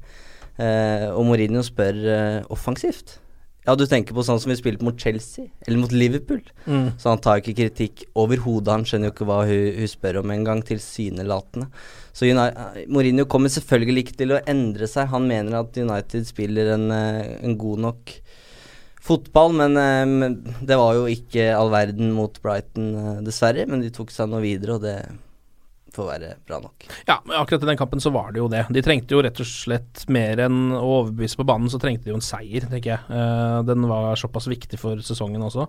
[0.62, 3.18] Eh, og Mourinho spør eh, offensivt.
[3.62, 6.42] Ja, du tenker på sånn som vi spilte mot Chelsea, eller mot Liverpool.
[6.66, 6.96] Mm.
[6.98, 8.74] Så han tar ikke kritikk overhodet.
[8.74, 11.68] Han skjønner jo ikke hva hun, hun spør om engang, tilsynelatende.
[12.10, 15.12] Så United, Mourinho kommer selvfølgelig ikke til å endre seg.
[15.14, 18.16] Han mener at United spiller en, eh, en god nok
[19.02, 23.68] fotball, men eh, men det var jo ikke all verden mot Brighton, eh, dessverre.
[23.70, 24.98] Men de tok seg nå videre, og det
[25.96, 26.86] får være bra nok.
[27.08, 28.66] Ja, men akkurat i den kampen så var det jo det.
[28.72, 32.14] De trengte jo rett og slett mer enn å overbevise på banen, så trengte de
[32.14, 33.02] jo en seier, tenker jeg.
[33.12, 35.68] Eh, den var såpass viktig for sesongen også.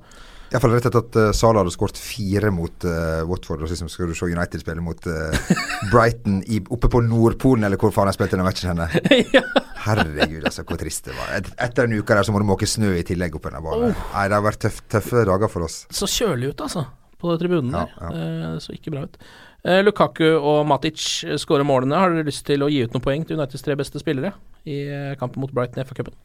[0.52, 3.62] Iallfall rett etter at uh, Salah hadde skåret fire mot uh, Watford.
[3.64, 5.52] Og så liksom skal du se United spille mot uh,
[5.92, 8.90] Brighton i, oppe på Nordpolen, eller hvor faen jeg spilte den matchen henne.
[9.86, 11.30] Herregud, altså, hvor trist det var.
[11.38, 13.96] Et, etter en uke der så må du måke snø i tillegg opp denne banen.
[13.96, 15.86] Nei, det har vært tøff, tøffe dager for oss.
[15.90, 16.84] Så kjølig ut, altså,
[17.22, 18.20] på tribunen Ja, der.
[18.20, 19.18] Eh, så ikke bra ut.
[19.64, 20.98] Eh, Lukaku og Matic
[21.38, 21.94] skårer målene.
[22.00, 24.32] Har dere lyst til å gi ut noen poeng til Uniteds tre beste spillere
[24.66, 26.16] i eh, kampen mot Brighton i FA-cupen?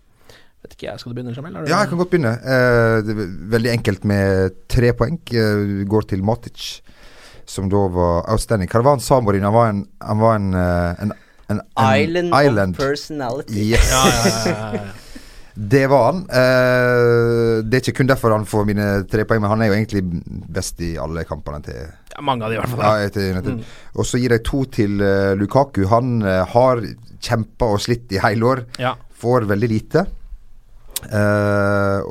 [0.65, 1.53] Vet ikke jeg, skal du begynne, Jamel?
[1.53, 2.33] Du- Ja, jeg kan godt begynne.
[2.41, 3.11] Eh,
[3.53, 5.19] veldig enkelt med tre poeng.
[5.29, 6.81] Eh, går til Matic,
[7.45, 8.69] som da var outstanding.
[8.73, 11.13] Hva var han var en, han var en, eh, en,
[11.49, 12.73] en, en Island, island.
[12.73, 13.53] of personality.
[13.75, 13.91] Yes.
[13.93, 15.06] Ja, ja, ja, ja, ja.
[15.59, 16.19] Det var han.
[16.29, 19.77] Eh, det er ikke kun derfor han får mine tre poeng, men han er jo
[19.79, 20.03] egentlig
[20.53, 22.83] best i alle kampene til ja, mange av de i hvert fall.
[22.85, 23.55] ja, etter, etter.
[23.57, 23.97] Mm.
[23.97, 25.87] Og så gir jeg to til uh, Lukaku.
[25.89, 26.83] Han uh, har
[27.25, 28.63] kjempa og slitt i hele år.
[28.81, 28.93] Ja.
[29.17, 30.05] Får veldig lite.
[31.09, 32.05] Uh,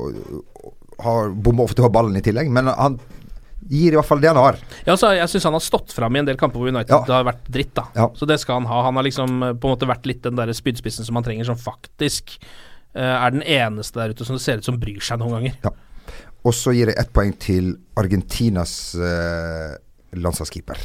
[1.07, 2.99] har bommer ofte på ballen i tillegg, men han
[3.71, 4.59] gir i hvert fall det han har.
[4.91, 7.03] Ja, så jeg syns han har stått fram i en del kamper hvor United Ja.
[7.15, 7.87] har vært dritt, da.
[7.95, 8.11] Ja.
[8.19, 8.83] Så det skal han ha.
[8.91, 11.59] Han har liksom på en måte vært litt den der spydspissen som han trenger, som
[11.59, 12.41] faktisk
[13.05, 15.75] er den eneste der ute som det ser ut som bryr seg noen ganger.
[16.47, 19.75] Og så gir jeg ett poeng til Argentinas uh,
[20.17, 20.81] landslagskeeper.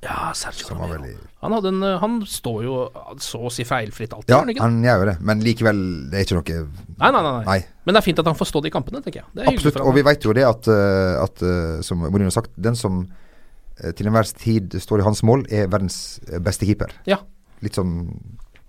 [0.00, 0.94] Ja, Sergio Romero.
[0.94, 2.76] veldig Han, en, eh, han står jo
[3.20, 6.38] så å si feilfritt alltid, Ja, han gjør jo det, men likevel, det er ikke
[6.38, 6.60] noe
[6.96, 7.58] Nei, nei, nei, nei.
[7.84, 9.28] Men det er fint at han får stå de kampene, tenker jeg.
[9.36, 9.80] Det Absolutt.
[9.84, 13.02] Og vi vet jo det at, eh, at eh, som Mourinho har sagt, den som
[13.76, 16.96] eh, til enhver tid står i hans mål, er verdens eh, beste keeper.
[17.08, 17.20] Ja.
[17.60, 17.92] Litt som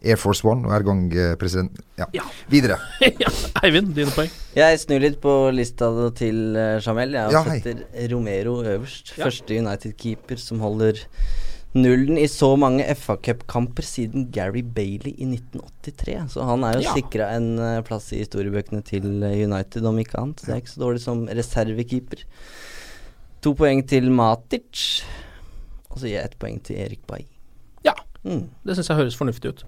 [0.04, 2.08] Air Force One hver gang eh, president Ja.
[2.18, 2.24] Ja.
[2.50, 2.80] Videre.
[3.22, 3.30] ja.
[3.62, 4.32] Eivind, dine poeng?
[4.58, 7.14] Jeg snur litt på lista til uh, Jamel.
[7.20, 7.60] Jeg Ja, hei.
[7.62, 9.14] setter Romero øverst.
[9.18, 9.28] Ja.
[9.28, 10.98] Første United-keeper som holder
[11.78, 16.18] nullen i så mange FA Cup-kamper siden Gary Bailey i 1983.
[16.34, 16.96] Så han er jo Ja.
[16.98, 20.42] sikra en eh, plass i historiebøkene til eh, United, om ikke annet.
[20.44, 22.26] Det er ikke så dårlig som reservekeeper.
[23.46, 25.04] To poeng til Matic.
[25.92, 27.24] Og så gir jeg ett poeng til Erik Bay.
[27.88, 27.94] Ja.
[28.26, 28.50] Mm.
[28.68, 29.64] Det syns jeg høres fornuftig ut.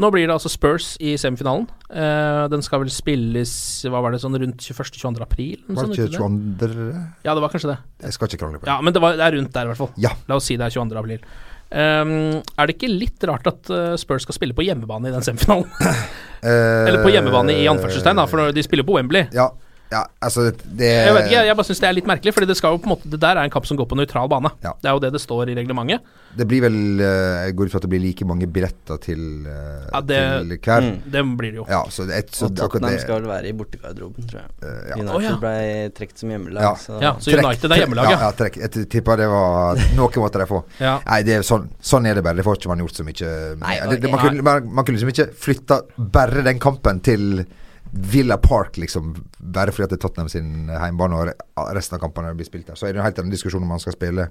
[0.00, 1.68] Nå blir det altså Spurs i semifinalen.
[1.88, 3.52] Uh, den skal vel spilles
[3.86, 5.22] Hva var det, sånn rundt 21.-22.
[5.22, 5.58] april?
[5.68, 6.18] Var det ikke der?
[6.18, 6.86] 22.
[7.26, 7.80] Ja, det var kanskje det.
[8.06, 8.72] Jeg skal ikke krangle på det.
[8.72, 9.92] Ja, Men det, var, det er rundt der, i hvert fall.
[10.00, 10.14] Ja.
[10.30, 10.98] La oss si det er 22.
[11.00, 11.26] april.
[11.74, 15.24] Um, er det ikke litt rart at eh, Spurs skal spille på hjemmebane i den
[15.26, 15.66] semifinalen?
[15.80, 19.26] Eh, Eller på hjemmebane i anførselstegn, da, for de spiller på Wembley.
[19.34, 19.48] Ja,
[19.92, 22.48] ja altså det Jeg vet ikke, jeg, jeg bare syns det er litt merkelig, Fordi
[22.48, 24.30] det skal jo på en måte Det der er en kamp som går på nøytral
[24.32, 24.50] bane.
[24.64, 24.72] Ja.
[24.80, 26.04] Det er jo det det står i reglementet.
[26.34, 29.20] Det blir vel eh, Jeg går ut fra at det blir like mange billetter til,
[29.46, 30.88] eh, Ja, det- til hver.
[30.88, 30.96] Mm.
[31.14, 31.66] Det blir det jo.
[31.68, 34.50] Ja, så det, så Og det, Tottenham det skal vel være i bortegarderoben, tror jeg.
[34.62, 34.94] Uh, ja.
[34.98, 35.34] United oh, ja.
[35.44, 35.54] ble
[35.98, 36.66] trukket som hjemmelag.
[36.66, 36.74] Ja.
[36.80, 38.16] Så Ja, så United er hjemmelaget.
[38.16, 38.58] Ja, ja, trekk.
[38.64, 40.64] Jeg tippa det var Noe måtte de få.
[40.84, 40.98] Ja.
[41.06, 42.40] Nei, det er sånn, sånn er det bare.
[42.40, 43.28] Det får ikke man gjort så mye
[43.60, 47.44] Nei, det, det, man, kunne, man, man kunne liksom ikke flytta bare den kampen til
[47.94, 49.12] Villa Park, liksom.
[49.38, 52.74] Bare fordi at det er Tottenham sin heimbane og resten av kampene blir spilt der.
[52.78, 54.24] Så er det en helt annen diskusjon om man skal spille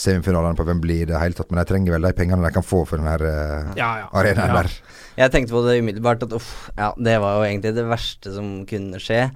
[0.00, 1.50] semifinalene på Wembley i det hele tatt.
[1.52, 4.08] Men de trenger vel de pengene de kan få for den her uh, Ja, ja.
[4.16, 4.62] arenaen Ja.
[4.62, 4.72] der.
[5.20, 8.50] Jeg tenkte på det umiddelbart at uff, ja, det var jo egentlig det verste som
[8.68, 9.26] kunne skje.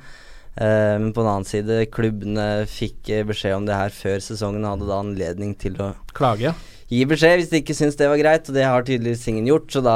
[0.60, 4.64] Uh, men på den annen side, klubbene fikk eh, beskjed om det her før sesongen
[4.66, 6.50] og hadde da anledning til å Klage.
[6.90, 9.68] gi beskjed hvis de ikke syntes det var greit, og det har tydeligvis ingen gjort,
[9.72, 9.94] så da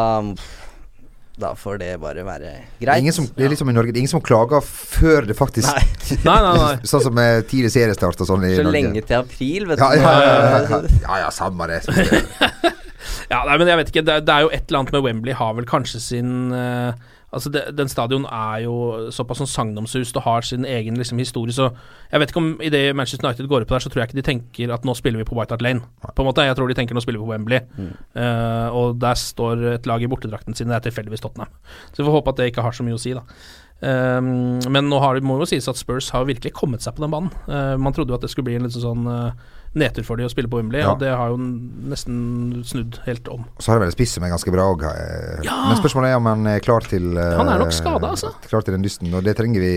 [1.41, 3.01] da får det bare være greit.
[3.03, 5.67] ingen som, det er liksom i Norge Det er ingen som klager før det faktisk
[5.67, 5.83] Nei,
[6.29, 6.77] Nei, nei, nei.
[6.87, 8.77] Sånn som med tidlig seriestart og sånn i så Norge.
[8.79, 9.99] lenge til april, vet Ja, du.
[9.99, 11.81] ja, ja, ja, ja, ja, samme det.
[13.31, 14.03] Ja, nei, men jeg vet ikke.
[14.05, 16.95] Det, er- det er jo et eller annet med Wembley har vel kanskje sin eh,
[17.35, 18.75] Altså, det, den stadion er jo
[19.15, 21.71] såpass sånn sagnomsust og har sin egen liksom, historie, så
[22.13, 24.21] jeg vet ikke om i det Manchester United går opp der, så tror jeg ikke
[24.21, 25.83] de tenker at nå spiller vi på White Hart Lane.
[26.15, 27.61] På en måte, Jeg tror de tenker nå spiller vi på Wembley,
[28.15, 31.51] Eh, og der står et lag i bortedrakten sin, det er tilfeldigvis Tottenham.
[31.91, 33.25] Så vi får håpe at det ikke har så mye å si, da.
[33.85, 37.13] Um, men nå har må jo sies at Spurs har virkelig kommet seg på den
[37.13, 37.33] banen.
[37.49, 39.35] Uh, man trodde jo at det skulle bli en litt sånn uh,
[39.75, 40.93] nedtur for de å spille på Wembley, Ja.
[40.93, 43.45] og det har jo nesten snudd helt om.
[43.59, 44.85] Så har de vel spisset med ganske bra òg.
[45.45, 48.31] Men spørsmålet er om han er klar til eh, Han er nok skadet, altså.
[48.49, 49.73] Klar til den dysten, og det trenger vi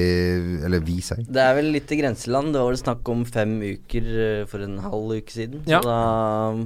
[0.66, 1.24] Eller vi, sier.
[1.28, 2.54] Det er vel litt i grenseland.
[2.54, 5.64] Det var vel snakk om fem uker eh, for en halv uke siden.
[5.66, 5.82] Ja.
[5.82, 6.58] Så da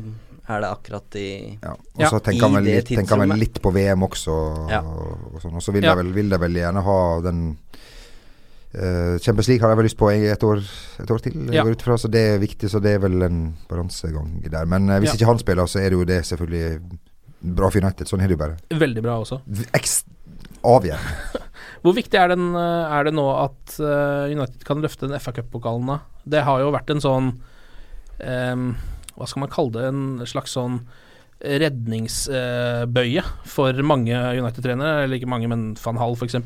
[0.51, 1.27] er det akkurat i
[1.63, 1.71] Ja.
[1.75, 4.69] Og så tenker, han vel litt, tenker han vel litt på VM også.
[4.69, 4.81] Ja.
[4.81, 5.55] Og, sånn.
[5.55, 5.95] og så vil Ja.
[5.95, 7.57] de vel, vil de vel gjerne ha den eh,
[9.19, 10.61] Champions League har jeg vel lyst på et år,
[11.03, 11.63] et år til, Ja.
[11.83, 12.69] fra, så det er viktig.
[12.71, 14.65] Så det er vel en balansegang der.
[14.65, 15.15] Men eh, hvis Ja.
[15.19, 16.81] ikke han spiller, så er det jo det selvfølgelig
[17.41, 18.07] bra for United.
[18.07, 18.57] Sånn er det jo bare.
[18.71, 19.41] Veldig bra også.
[19.45, 19.67] V-
[20.63, 21.41] avgjørende.
[21.83, 25.31] Hvor viktig er, den, eh, er det nå at eh, United kan løfte den FA
[25.33, 25.99] Cup-pokalen, da?
[26.29, 27.31] Det har jo vært en sånn
[28.21, 28.65] um,
[29.17, 29.87] Hva skal man kalle det?
[29.89, 30.81] En slags sånn
[31.41, 35.03] redningsbøye for mange United-trenere.
[35.05, 36.37] Eller ikke mange, men van Hall f.eks.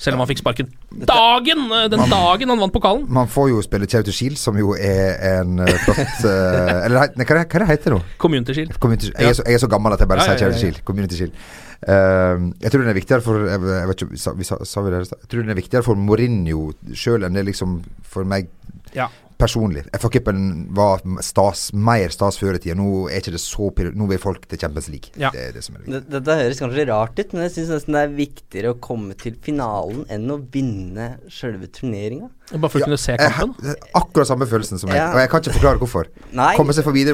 [0.00, 0.70] Selv om han fikk sparken
[1.06, 1.66] dagen!
[1.70, 3.06] den Den dagen han vant pokalen!
[3.12, 7.24] Man får jo spille Charity Shield, som jo er en eh, flott eh, Eller nei,
[7.26, 8.00] hva, er det- hva er det nå?
[8.18, 8.76] Community Shield.
[8.82, 10.58] Community, jeg, er så, jeg er så gammel at jeg bare Ja, sier ja.
[10.64, 10.82] Shield.
[10.88, 11.34] Community Shield.
[11.80, 14.82] Uh, jeg tror den er viktigere for Jeg, jeg vet ikke, sa, vi sa, sa
[14.84, 14.98] vi det?
[15.14, 18.50] Jeg tror den er viktigere for Mourinho sjøl enn det liksom for meg
[18.92, 19.06] Ja.
[19.40, 19.82] Personlig.
[19.96, 20.42] FA-cupen
[20.76, 22.76] var stas, mer stas før i tida.
[22.78, 25.10] Nå er ikke det så pir- Nå vil folk til Champions League.
[25.20, 25.30] Ja.
[25.34, 25.92] Det er det som er viktig.
[25.92, 29.16] Det- Dette høres kanskje rart ut, men jeg syns nesten det er viktigere å komme
[29.18, 32.30] til finalen enn å vinne sjølve turneringa.
[32.52, 33.66] Bare for å kunne se kampen.
[33.70, 34.96] er akkurat samme følelsen som meg.
[34.96, 35.12] Ja.
[35.12, 36.06] Og jeg kan ikke forklare hvorfor.
[36.32, 36.56] Nei.
[36.56, 37.04] Komme seg forbi,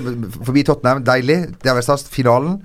[0.45, 1.59] forbi Tottenham, deilig.
[1.63, 2.05] Det har vært stas.
[2.09, 2.63] Finalen.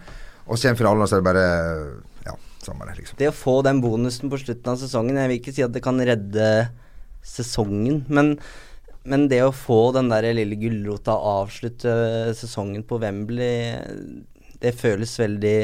[0.48, 2.34] Og så kommer finalen, og så er det bare Ja,
[2.64, 3.18] samme det, liksom.
[3.18, 5.82] Det å få den bonusen på slutten av sesongen Jeg vil ikke si at det
[5.84, 6.70] kan redde
[7.24, 8.38] sesongen, men,
[9.04, 11.94] men det å få den der lille gulrota og avslutte
[12.38, 13.74] sesongen på Wembley,
[14.62, 15.56] det føles veldig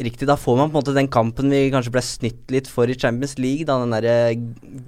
[0.00, 0.26] riktig.
[0.26, 2.96] Da får man på en måte den kampen vi kanskje ble snytt litt for i
[2.98, 4.34] Champions League, da den derre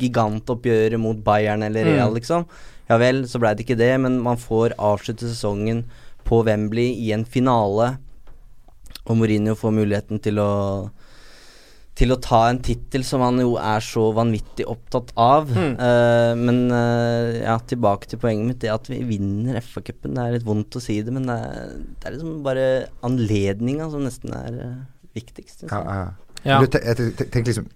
[0.01, 2.19] gigantoppgjøret mot Bayern eller Real, Mm.
[2.19, 2.47] liksom.
[2.89, 5.85] Ja vel, så blei det ikke det, men man får avslutte sesongen
[6.25, 7.99] på Wembley i en finale,
[9.07, 10.91] og Mourinho får muligheten til å
[11.99, 15.51] til å ta en tittel som han jo er så vanvittig opptatt av.
[15.53, 15.74] Mm.
[15.76, 18.61] Uh, men uh, ja, tilbake til poenget mitt.
[18.64, 21.74] Det at vi vinner FA-cupen, det er litt vondt å si det, men det er,
[22.01, 22.68] det er liksom bare
[23.05, 24.78] anledninga som nesten er uh,
[25.18, 25.66] viktigst.
[25.68, 26.07] Ja, ja.
[26.43, 26.57] Ja.
[26.59, 27.68] Du, te- jeg te- te- Tenk liksom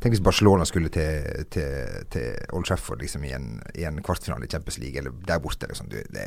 [0.00, 4.46] Tenk hvis Barcelona skulle til, til, til Old Trafford liksom, i, en, i en kvartfinale
[4.46, 5.68] i Champions League, eller der borte.
[5.68, 5.90] Liksom.
[5.92, 6.26] Du, det,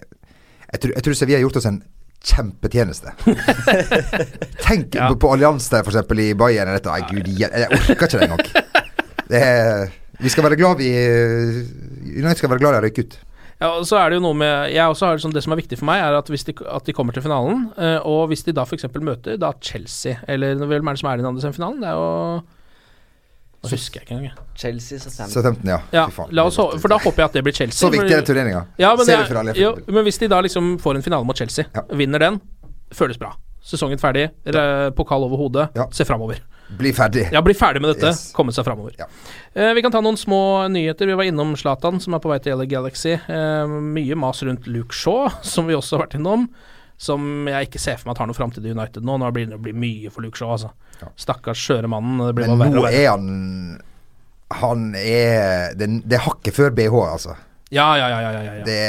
[0.72, 1.80] jeg, tror, jeg tror Sevilla har gjort oss en
[2.24, 3.12] kjempetjeneste.
[4.68, 5.10] Tenk Ja.
[5.12, 6.72] på, for eksempel, i Bayern.
[6.74, 6.90] dette.
[6.92, 8.48] Nei, gud, jeg, jeg orker ikke det engang.
[9.30, 10.90] Det er, vi skal være glad vi
[12.20, 13.20] United skal være glad de røyket ut.
[13.62, 15.60] Ja, og så er det jo noe med Jeg også har sånn, Det som er
[15.62, 18.44] viktig for meg, er at hvis de, at de kommer til finalen, eh, og hvis
[18.48, 18.90] de da f.eks.
[19.00, 21.80] møter da Chelsea, eller hvem er det som er i den andre semifinalen?
[21.84, 22.42] Det er jo
[23.64, 24.40] Nå husker jeg ikke engang.
[24.60, 25.70] Chelsea Southampton.
[25.70, 25.78] Ja.
[25.96, 26.32] Ja, Fy faen.
[26.36, 27.80] la oss, for da håper jeg at det blir Chelsea.
[27.80, 28.66] Så viktig er turneringa.
[28.78, 31.82] Ja, men, jo, men hvis de da liksom får en finale mot Chelsea, Ja.
[31.96, 32.42] vinner den,
[32.92, 33.34] føles bra.
[33.64, 34.90] Sesongen ferdig, ja.
[34.92, 35.88] pokal over hodet, Ja.
[35.92, 36.42] se framover.
[36.78, 37.30] Bli ferdig.
[37.32, 38.32] Ja, bli ferdig med dette, Yes.
[38.34, 38.92] komme seg framover.
[39.00, 39.06] Ja.
[39.56, 41.06] Eh, vi kan ta noen små nyheter.
[41.06, 43.14] Vi var innom Zlatan, som er på vei til LA Galaxy.
[43.14, 46.50] Eh, mye mas rundt Luke Shaw, som vi også har vært innom.
[47.04, 49.18] Som jeg ikke ser for meg at har noe framtid i United nå.
[49.20, 50.70] Nå blir det blir mye for Luke Shaw, altså.
[51.02, 51.10] Ja.
[51.20, 52.22] Stakkars skjøre mannen.
[52.30, 53.02] Det blir Men bare verre nå og verre.
[53.02, 53.82] er han
[54.62, 57.36] Han er Det, det er hakket før BH, altså.
[57.74, 58.20] Ja, ja, ja.
[58.22, 58.64] ja, ja, ja.
[58.68, 58.80] Det,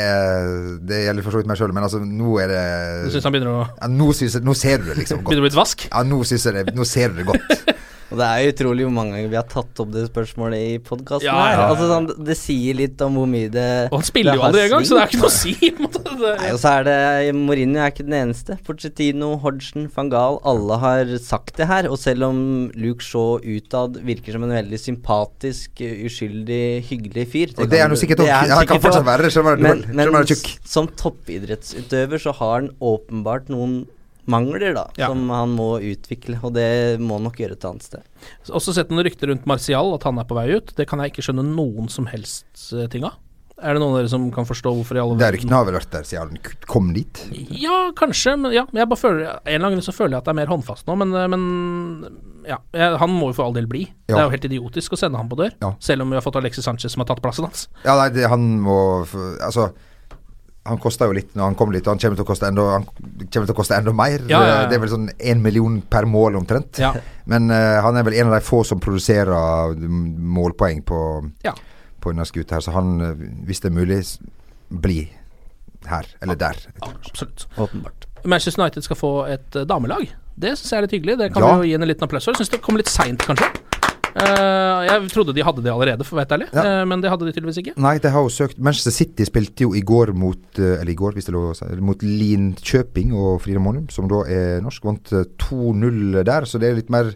[0.84, 2.64] det gjelder for så vidt meg sjøl, men altså, nå er det
[3.06, 5.30] Du syns han begynner å, ja, nå, synes jeg, nå ser du det liksom godt.
[5.30, 5.86] begynner å bli et vask?
[5.88, 7.73] Ja, nå synes jeg det Nå ser du det godt.
[8.14, 11.26] Og det er utrolig hvor mange ganger vi har tatt opp det spørsmålet i podkasten
[11.26, 14.36] Ja, ja, ja, Altså, sånn, det sier litt om hvor mye det Og han spiller
[14.36, 15.54] det jo aldri engang, så det er ikke noe å si.
[15.58, 16.02] Det-
[16.44, 18.56] Nei, og så er det Mourinho er ikke den eneste.
[18.66, 21.88] Pochettino, Hodgson, van Gaal, alle har sagt det her.
[21.90, 22.38] Og selv om
[22.78, 27.96] Luke Shaw utad virker som en veldig sympatisk, uskyldig, hyggelig fyr Og det er han
[27.96, 28.30] jo sikkert òg.
[28.30, 29.08] han kan fortsatt også.
[29.10, 33.82] være det, selv om han er er men som toppidrettsutøver så har han åpenbart noen
[34.26, 35.08] mangler, da, Ja.
[35.08, 36.38] som han må utvikle.
[36.42, 38.02] Og det må han nok gjøre et annet sted.
[38.48, 40.74] Også sett noen rykter rundt Martial, at han er på vei ut.
[40.76, 43.14] Det kan jeg ikke skjønne noen som helst eh, ting av.
[43.62, 45.76] Er det noen av dere som kan forstå hvorfor i alle Det ryktene har vel
[45.78, 47.20] vært der siden han kom dit.
[47.54, 50.24] Ja, kanskje, men ja, jeg bare føler En eller annen grunn så føler jeg at
[50.26, 53.54] det er mer håndfast nå, men, eh, men ja, jeg, han må jo for all
[53.56, 53.84] del bli.
[54.10, 55.70] Det er jo helt idiotisk å sende han på dør, Ja.
[55.80, 57.68] selv om vi har fått Alexis Sanchez som har tatt plassen hans.
[57.86, 59.06] Ja, nei, det, han må
[59.40, 59.70] Altså
[60.64, 62.62] han koster jo litt når han kommer litt, og han kommer til å koste enda,
[62.72, 62.86] han
[63.30, 64.22] til å koste enda mer.
[64.30, 64.68] Ja, ja, ja.
[64.70, 66.78] Det er vel sånn én million per mål omtrent.
[66.80, 66.94] Ja.
[67.30, 71.00] Men uh, han er vel en av de få som produserer målpoeng på,
[71.44, 71.52] Ja.
[72.00, 73.14] på denne skutt her, så han, eh,
[73.48, 74.00] hvis det er mulig,
[74.70, 74.98] bli
[75.88, 76.56] her, eller der.
[76.82, 77.46] Absolutt.
[77.60, 78.06] Åpenbart.
[78.24, 80.08] Manchester United skal få et eh, damelag.
[80.36, 81.18] Det syns jeg er litt hyggelig.
[81.20, 81.56] Det kan Ja.
[81.60, 82.34] vi jo gi en liten applaus for.
[82.34, 83.46] Syns det kommer litt seint, kanskje.
[84.14, 86.62] Eh, jeg trodde de hadde det allerede, for å være ærlig, Ja.
[86.82, 87.72] uh, men det hadde de tydeligvis ikke.
[87.82, 90.98] Nei, de har jo søkt Manchester City spilte jo i går mot eh, Eller i
[90.98, 94.84] går, hvis det lov å si Mot Linkjøping og Frida Monum, som da er norsk.
[94.86, 97.10] Vant eh, 2-0 der, så det er litt mer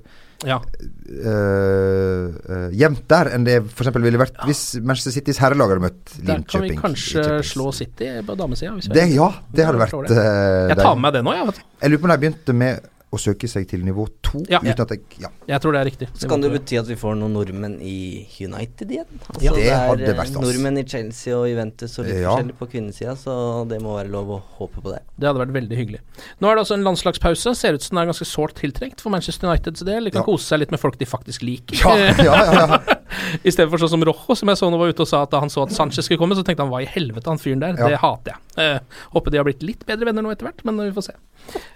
[0.47, 0.59] Ja.
[0.59, 3.89] Uh, uh, jevnt der enn det f.eks.
[3.97, 8.37] ville vært hvis Manchester Citys herrelag hadde møtt Der kan vi kanskje slå City på
[8.39, 8.77] damesida.
[8.95, 10.15] ja, det hadde vært det.
[10.15, 11.51] Uh, Jeg tar med meg det nå, jeg.
[11.51, 11.61] vet.
[11.83, 14.43] Jeg lurer på om de begynte med å søke seg til nivå to.
[14.53, 14.59] Ja.
[14.61, 15.29] Uten at jeg Ja.
[15.49, 16.09] Jeg tror det er riktig.
[16.15, 19.07] Så kan det bety at vi får noen nordmenn i United igjen.
[19.29, 20.43] Altså, Ja, det det hadde er vært eh, stas.
[20.45, 22.37] nordmenn i Chelsea og Juventus og litt Ja.
[22.37, 25.01] forskjellig på kvinnesida, så det må være lov å håpe på det.
[25.19, 26.01] Det hadde vært veldig hyggelig.
[26.41, 27.55] Nå er det altså en landslagspause.
[27.57, 30.05] Ser ut som den er ganske sårt tiltrengt for Manchester Uniteds del.
[30.05, 30.25] De kan Ja.
[30.27, 31.77] kose seg litt med folk de faktisk liker.
[31.81, 32.95] Ja, ja, ja, ja.
[33.45, 35.31] I stedet for sånn som Rojo, som jeg så nå var ute og sa at
[35.31, 37.61] da han så at Sanchez skulle komme, så tenkte han hva i helvete, han fyren
[37.61, 37.75] der.
[37.79, 37.89] Ja.
[37.89, 38.39] Det hater jeg.
[38.59, 38.81] Eh,
[39.15, 41.13] håper de har blitt litt bedre venner nå etter hvert, men vi får se.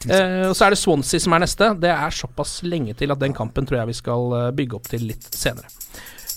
[0.09, 1.73] Eh, og så er det Swansea som er neste.
[1.81, 4.91] Det er såpass lenge til at den kampen tror jeg vi skal eh, bygge opp
[4.93, 5.71] til litt senere.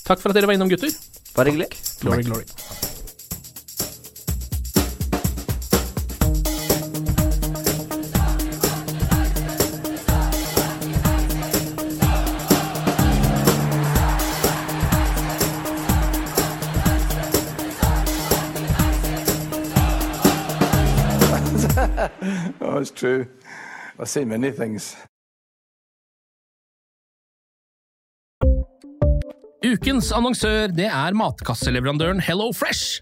[0.06, 0.94] Takk for at dere var innom, gutter.
[1.36, 1.72] Bare hyggelig.
[2.04, 2.95] Glory, glory.
[22.86, 23.26] It's true.
[24.00, 24.96] I've seen many things.
[29.66, 33.02] Ukens annonsør det er matkasseleverandøren Hello Fresh.